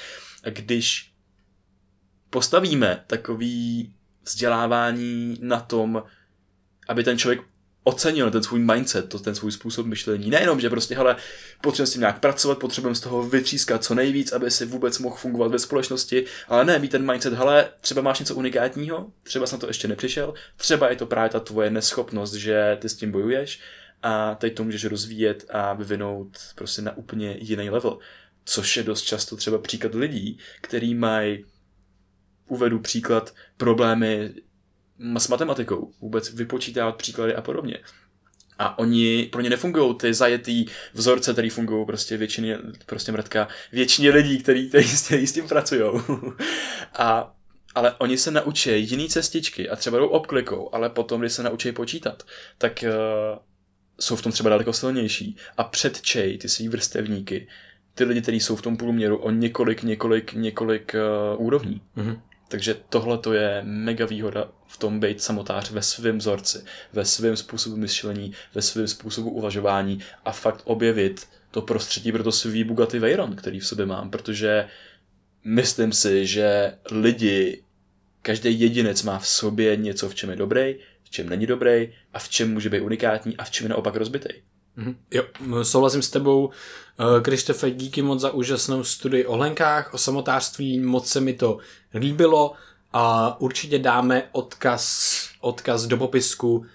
A 0.44 0.50
když 0.50 1.12
postavíme 2.30 3.04
takový 3.06 3.92
vzdělávání 4.22 5.38
na 5.40 5.60
tom, 5.60 6.02
aby 6.88 7.04
ten 7.04 7.18
člověk 7.18 7.40
ocenil 7.84 8.30
ten 8.30 8.42
svůj 8.42 8.60
mindset, 8.60 9.08
to, 9.08 9.18
ten 9.18 9.34
svůj 9.34 9.52
způsob 9.52 9.86
myšlení. 9.86 10.30
Nejenom, 10.30 10.60
že 10.60 10.70
prostě, 10.70 10.94
hele, 10.94 11.16
potřebujeme 11.60 11.86
s 11.86 11.92
tím 11.92 12.00
nějak 12.00 12.20
pracovat, 12.20 12.58
potřebujeme 12.58 12.94
z 12.94 13.00
toho 13.00 13.22
vytřískat 13.22 13.84
co 13.84 13.94
nejvíc, 13.94 14.32
aby 14.32 14.50
si 14.50 14.66
vůbec 14.66 14.98
mohl 14.98 15.16
fungovat 15.16 15.52
ve 15.52 15.58
společnosti, 15.58 16.24
ale 16.48 16.64
ne, 16.64 16.78
mít 16.78 16.90
ten 16.90 17.10
mindset, 17.10 17.32
hele, 17.32 17.68
třeba 17.80 18.02
máš 18.02 18.18
něco 18.18 18.34
unikátního, 18.34 19.12
třeba 19.22 19.46
jsem 19.46 19.56
na 19.56 19.60
to 19.60 19.66
ještě 19.66 19.88
nepřišel, 19.88 20.34
třeba 20.56 20.90
je 20.90 20.96
to 20.96 21.06
právě 21.06 21.30
ta 21.30 21.40
tvoje 21.40 21.70
neschopnost, 21.70 22.34
že 22.34 22.78
ty 22.80 22.88
s 22.88 22.96
tím 22.96 23.12
bojuješ 23.12 23.60
a 24.02 24.34
teď 24.34 24.54
to 24.54 24.64
můžeš 24.64 24.84
rozvíjet 24.84 25.44
a 25.50 25.72
vyvinout 25.72 26.38
prostě 26.54 26.82
na 26.82 26.96
úplně 26.96 27.36
jiný 27.40 27.70
level. 27.70 27.98
Což 28.44 28.76
je 28.76 28.82
dost 28.82 29.02
často 29.02 29.36
třeba 29.36 29.58
příklad 29.58 29.94
lidí, 29.94 30.38
který 30.60 30.94
mají 30.94 31.44
uvedu 32.46 32.78
příklad 32.78 33.34
problémy 33.56 34.34
s 35.18 35.28
matematikou, 35.28 35.92
vůbec 36.00 36.34
vypočítávat 36.34 36.96
příklady 36.96 37.34
a 37.34 37.42
podobně. 37.42 37.78
A 38.58 38.78
oni, 38.78 39.28
pro 39.32 39.40
ně 39.40 39.50
nefungují 39.50 39.94
ty 39.94 40.14
zajetý 40.14 40.66
vzorce, 40.92 41.32
které 41.32 41.50
fungují 41.50 41.86
prostě 41.86 42.16
většině, 42.16 42.58
prostě 42.86 43.12
mrtka, 43.12 43.48
většině 43.72 44.10
lidí, 44.10 44.38
kteří 44.38 44.70
s, 44.72 45.10
s 45.10 45.32
tím 45.32 45.48
pracují. 45.48 45.82
a 46.98 47.34
ale 47.74 47.94
oni 47.98 48.18
se 48.18 48.30
naučí 48.30 48.90
jiný 48.90 49.08
cestičky 49.08 49.68
a 49.68 49.76
třeba 49.76 49.98
jdou 49.98 50.06
obklikou, 50.06 50.70
ale 50.72 50.90
potom, 50.90 51.20
když 51.20 51.32
se 51.32 51.42
naučí 51.42 51.72
počítat, 51.72 52.22
tak 52.58 52.84
uh, 52.86 53.38
jsou 54.00 54.16
v 54.16 54.22
tom 54.22 54.32
třeba 54.32 54.50
daleko 54.50 54.72
silnější 54.72 55.36
a 55.56 55.64
předčej 55.64 56.38
ty 56.38 56.48
svý 56.48 56.68
vrstevníky, 56.68 57.48
ty 57.94 58.04
lidi, 58.04 58.22
kteří 58.22 58.40
jsou 58.40 58.56
v 58.56 58.62
tom 58.62 58.76
průměru 58.76 59.16
o 59.16 59.30
několik, 59.30 59.82
několik, 59.82 60.32
několik 60.32 60.94
uh, 61.34 61.46
úrovní. 61.46 61.82
Mm-hmm. 61.96 62.20
Takže 62.52 62.76
tohle 62.88 63.18
to 63.18 63.32
je 63.32 63.62
mega 63.64 64.06
výhoda 64.06 64.48
v 64.66 64.76
tom 64.76 65.00
být 65.00 65.22
samotář 65.22 65.70
ve 65.70 65.82
svém 65.82 66.18
vzorci, 66.18 66.64
ve 66.92 67.04
svém 67.04 67.36
způsobu 67.36 67.76
myšlení, 67.76 68.32
ve 68.54 68.62
svém 68.62 68.88
způsobu 68.88 69.30
uvažování 69.30 70.00
a 70.24 70.32
fakt 70.32 70.60
objevit 70.64 71.28
to 71.50 71.62
prostředí 71.62 72.12
pro 72.12 72.24
to 72.24 72.32
svý 72.32 72.64
Bugatti 72.64 72.98
Veyron, 72.98 73.36
který 73.36 73.60
v 73.60 73.66
sobě 73.66 73.86
mám, 73.86 74.10
protože 74.10 74.68
myslím 75.44 75.92
si, 75.92 76.26
že 76.26 76.74
lidi, 76.90 77.62
každý 78.22 78.60
jedinec 78.60 79.02
má 79.02 79.18
v 79.18 79.28
sobě 79.28 79.76
něco, 79.76 80.08
v 80.08 80.14
čem 80.14 80.30
je 80.30 80.36
dobrý, 80.36 80.74
v 81.04 81.10
čem 81.10 81.28
není 81.28 81.46
dobrý 81.46 81.92
a 82.12 82.18
v 82.18 82.28
čem 82.28 82.52
může 82.52 82.70
být 82.70 82.80
unikátní 82.80 83.36
a 83.36 83.44
v 83.44 83.50
čem 83.50 83.64
je 83.64 83.68
naopak 83.68 83.96
rozbitý. 83.96 84.28
Mm-hmm. 84.78 84.94
Jo, 85.10 85.24
souhlasím 85.64 86.02
s 86.02 86.10
tebou. 86.10 86.50
Eh, 87.00 87.20
Krištofe, 87.20 87.70
díky 87.70 88.02
moc 88.02 88.20
za 88.20 88.30
úžasnou 88.30 88.84
studii 88.84 89.26
o 89.26 89.32
hlenkách, 89.32 89.94
o 89.94 89.98
samotářství, 89.98 90.80
moc 90.80 91.08
se 91.08 91.20
mi 91.20 91.32
to 91.32 91.58
líbilo 91.94 92.52
a 92.92 93.36
určitě 93.40 93.78
dáme 93.78 94.28
odkaz, 94.32 95.12
odkaz 95.40 95.86
do 95.86 95.96
popisku, 95.96 96.66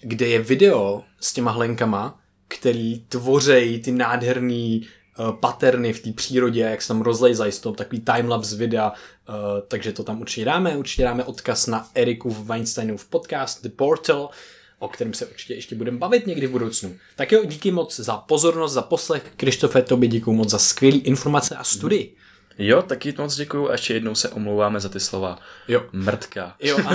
kde 0.00 0.26
je 0.26 0.38
video 0.38 1.02
s 1.20 1.32
těma 1.32 1.50
hlenkama, 1.50 2.20
který 2.48 3.00
tvořejí 3.00 3.82
ty 3.82 3.92
nádherný 3.92 4.86
uh, 5.18 5.32
paterny 5.32 5.92
v 5.92 6.02
té 6.02 6.12
přírodě, 6.12 6.60
jak 6.60 6.82
se 6.82 6.88
tam 6.88 7.02
rozlejzají 7.02 7.52
z 7.52 7.58
toho, 7.58 7.74
takový 7.74 8.00
timelapse 8.00 8.56
videa, 8.56 8.90
uh, 8.90 9.34
takže 9.68 9.92
to 9.92 10.04
tam 10.04 10.20
určitě 10.20 10.44
dáme. 10.44 10.76
Určitě 10.76 11.02
dáme 11.02 11.24
odkaz 11.24 11.66
na 11.66 11.88
Eriku 11.94 12.30
Weinsteinův 12.30 13.04
podcast 13.04 13.62
The 13.62 13.68
Portal, 13.68 14.30
o 14.84 14.88
kterém 14.88 15.14
se 15.14 15.26
určitě 15.26 15.54
ještě 15.54 15.74
budeme 15.74 15.98
bavit 15.98 16.26
někdy 16.26 16.46
v 16.46 16.50
budoucnu. 16.50 16.96
Tak 17.16 17.32
jo, 17.32 17.44
díky 17.44 17.70
moc 17.70 18.00
za 18.00 18.16
pozornost, 18.16 18.72
za 18.72 18.82
poslech. 18.82 19.32
Krištofe, 19.36 19.82
tobě 19.82 20.08
děkuji 20.08 20.32
moc 20.32 20.50
za 20.50 20.58
skvělé 20.58 20.98
informace 20.98 21.56
a 21.56 21.64
studii. 21.64 22.16
Jo, 22.58 22.82
taky 22.82 23.14
moc 23.18 23.36
děkuju 23.36 23.68
a 23.68 23.72
ještě 23.72 23.94
jednou 23.94 24.14
se 24.14 24.28
omlouváme 24.28 24.80
za 24.80 24.88
ty 24.88 25.00
slova. 25.00 25.38
Jo. 25.68 25.82
Mrtka. 25.92 26.54
Jo, 26.60 26.78
a, 26.86 26.90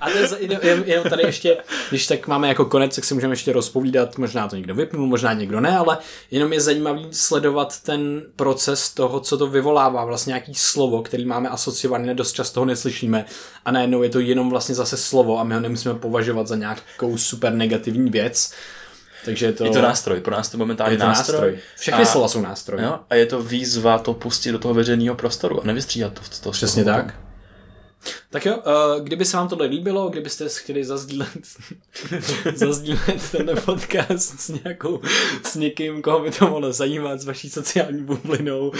a 0.00 0.10
to 0.10 0.18
je 0.18 0.28
jenom, 0.40 0.84
jenom 0.86 1.10
tady 1.10 1.22
ještě, 1.22 1.56
když 1.90 2.06
tak 2.06 2.26
máme 2.26 2.48
jako 2.48 2.64
konec, 2.64 2.96
tak 2.96 3.04
si 3.04 3.14
můžeme 3.14 3.32
ještě 3.32 3.52
rozpovídat, 3.52 4.18
možná 4.18 4.48
to 4.48 4.56
někdo 4.56 4.74
vypnul, 4.74 5.06
možná 5.06 5.32
někdo 5.32 5.60
ne, 5.60 5.78
ale 5.78 5.98
jenom 6.30 6.52
je 6.52 6.60
zajímavý 6.60 7.08
sledovat 7.10 7.82
ten 7.82 8.22
proces 8.36 8.94
toho, 8.94 9.20
co 9.20 9.38
to 9.38 9.46
vyvolává, 9.46 10.04
vlastně 10.04 10.30
nějaký 10.30 10.54
slovo, 10.54 11.02
který 11.02 11.24
máme 11.24 11.48
asociovaný, 11.48 12.14
dost 12.14 12.32
často 12.32 12.60
ho 12.60 12.66
neslyšíme 12.66 13.24
a 13.64 13.70
najednou 13.70 14.02
je 14.02 14.08
to 14.08 14.20
jenom 14.20 14.50
vlastně 14.50 14.74
zase 14.74 14.96
slovo 14.96 15.38
a 15.38 15.44
my 15.44 15.54
ho 15.54 15.60
nemusíme 15.60 15.94
považovat 15.94 16.46
za 16.46 16.56
nějakou 16.56 17.18
super 17.18 17.52
negativní 17.52 18.10
věc. 18.10 18.52
Takže 19.24 19.46
je 19.46 19.52
to... 19.52 19.64
Je 19.64 19.70
to 19.70 19.82
nástroj, 19.82 20.20
pro 20.20 20.34
nás 20.34 20.48
to 20.48 20.58
momentálně 20.58 20.94
je 20.94 20.98
to 20.98 21.04
nástroj. 21.04 21.40
nástroj. 21.40 21.58
Všechny 21.76 22.02
a, 22.02 22.06
slova 22.06 22.28
jsou 22.28 22.40
nástroj. 22.40 22.82
Jo, 22.82 22.98
a 23.10 23.14
je 23.14 23.26
to 23.26 23.42
výzva 23.42 23.98
to 23.98 24.14
pustit 24.14 24.52
do 24.52 24.58
toho 24.58 24.74
veřejného 24.74 25.16
prostoru 25.16 25.60
a 25.60 25.66
nevystříhat 25.66 26.12
to. 26.12 26.20
to 26.42 26.50
Přesně 26.50 26.84
tak. 26.84 27.14
Tak 28.30 28.46
jo, 28.46 28.56
uh, 28.56 29.04
kdyby 29.04 29.24
se 29.24 29.36
vám 29.36 29.48
tohle 29.48 29.66
líbilo, 29.66 30.08
kdybyste 30.08 30.48
chtěli 30.48 30.84
zazdílet, 30.84 31.46
zazdílet 32.54 33.30
ten 33.32 33.50
podcast 33.64 34.40
s 34.40 34.48
nějakou, 34.48 35.00
s 35.42 35.54
někým, 35.54 36.02
koho 36.02 36.20
by 36.20 36.30
to 36.30 36.50
mohlo 36.50 36.72
zajímat, 36.72 37.20
s 37.20 37.24
vaší 37.24 37.50
sociální 37.50 38.04
bublinou, 38.04 38.72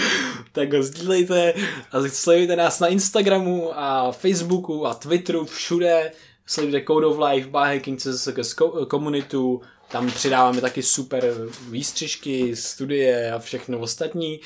tak 0.51 0.73
ho 0.73 0.83
sdílejte 0.83 1.53
a 1.91 1.97
sledujte 2.07 2.55
nás 2.55 2.79
na 2.79 2.87
Instagramu 2.87 3.79
a 3.79 4.11
Facebooku 4.11 4.87
a 4.87 4.93
Twitteru, 4.93 5.45
všude. 5.45 6.11
Sledujte 6.45 6.85
Code 6.87 7.05
of 7.05 7.19
Life, 7.19 7.49
Biohacking, 7.49 7.99
CSS 7.99 8.55
komunitu, 8.87 9.61
tam 9.91 10.11
přidáváme 10.11 10.61
taky 10.61 10.83
super 10.83 11.33
výstřižky, 11.69 12.55
studie 12.55 13.31
a 13.33 13.39
všechno 13.39 13.79
ostatní. 13.79 14.39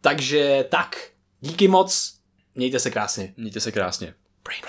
Takže 0.00 0.64
tak, 0.68 0.96
díky 1.40 1.68
moc, 1.68 2.14
mějte 2.54 2.80
se 2.80 2.90
krásně. 2.90 3.34
Mějte 3.36 3.60
se 3.60 3.72
krásně. 3.72 4.14
Brain 4.44 4.62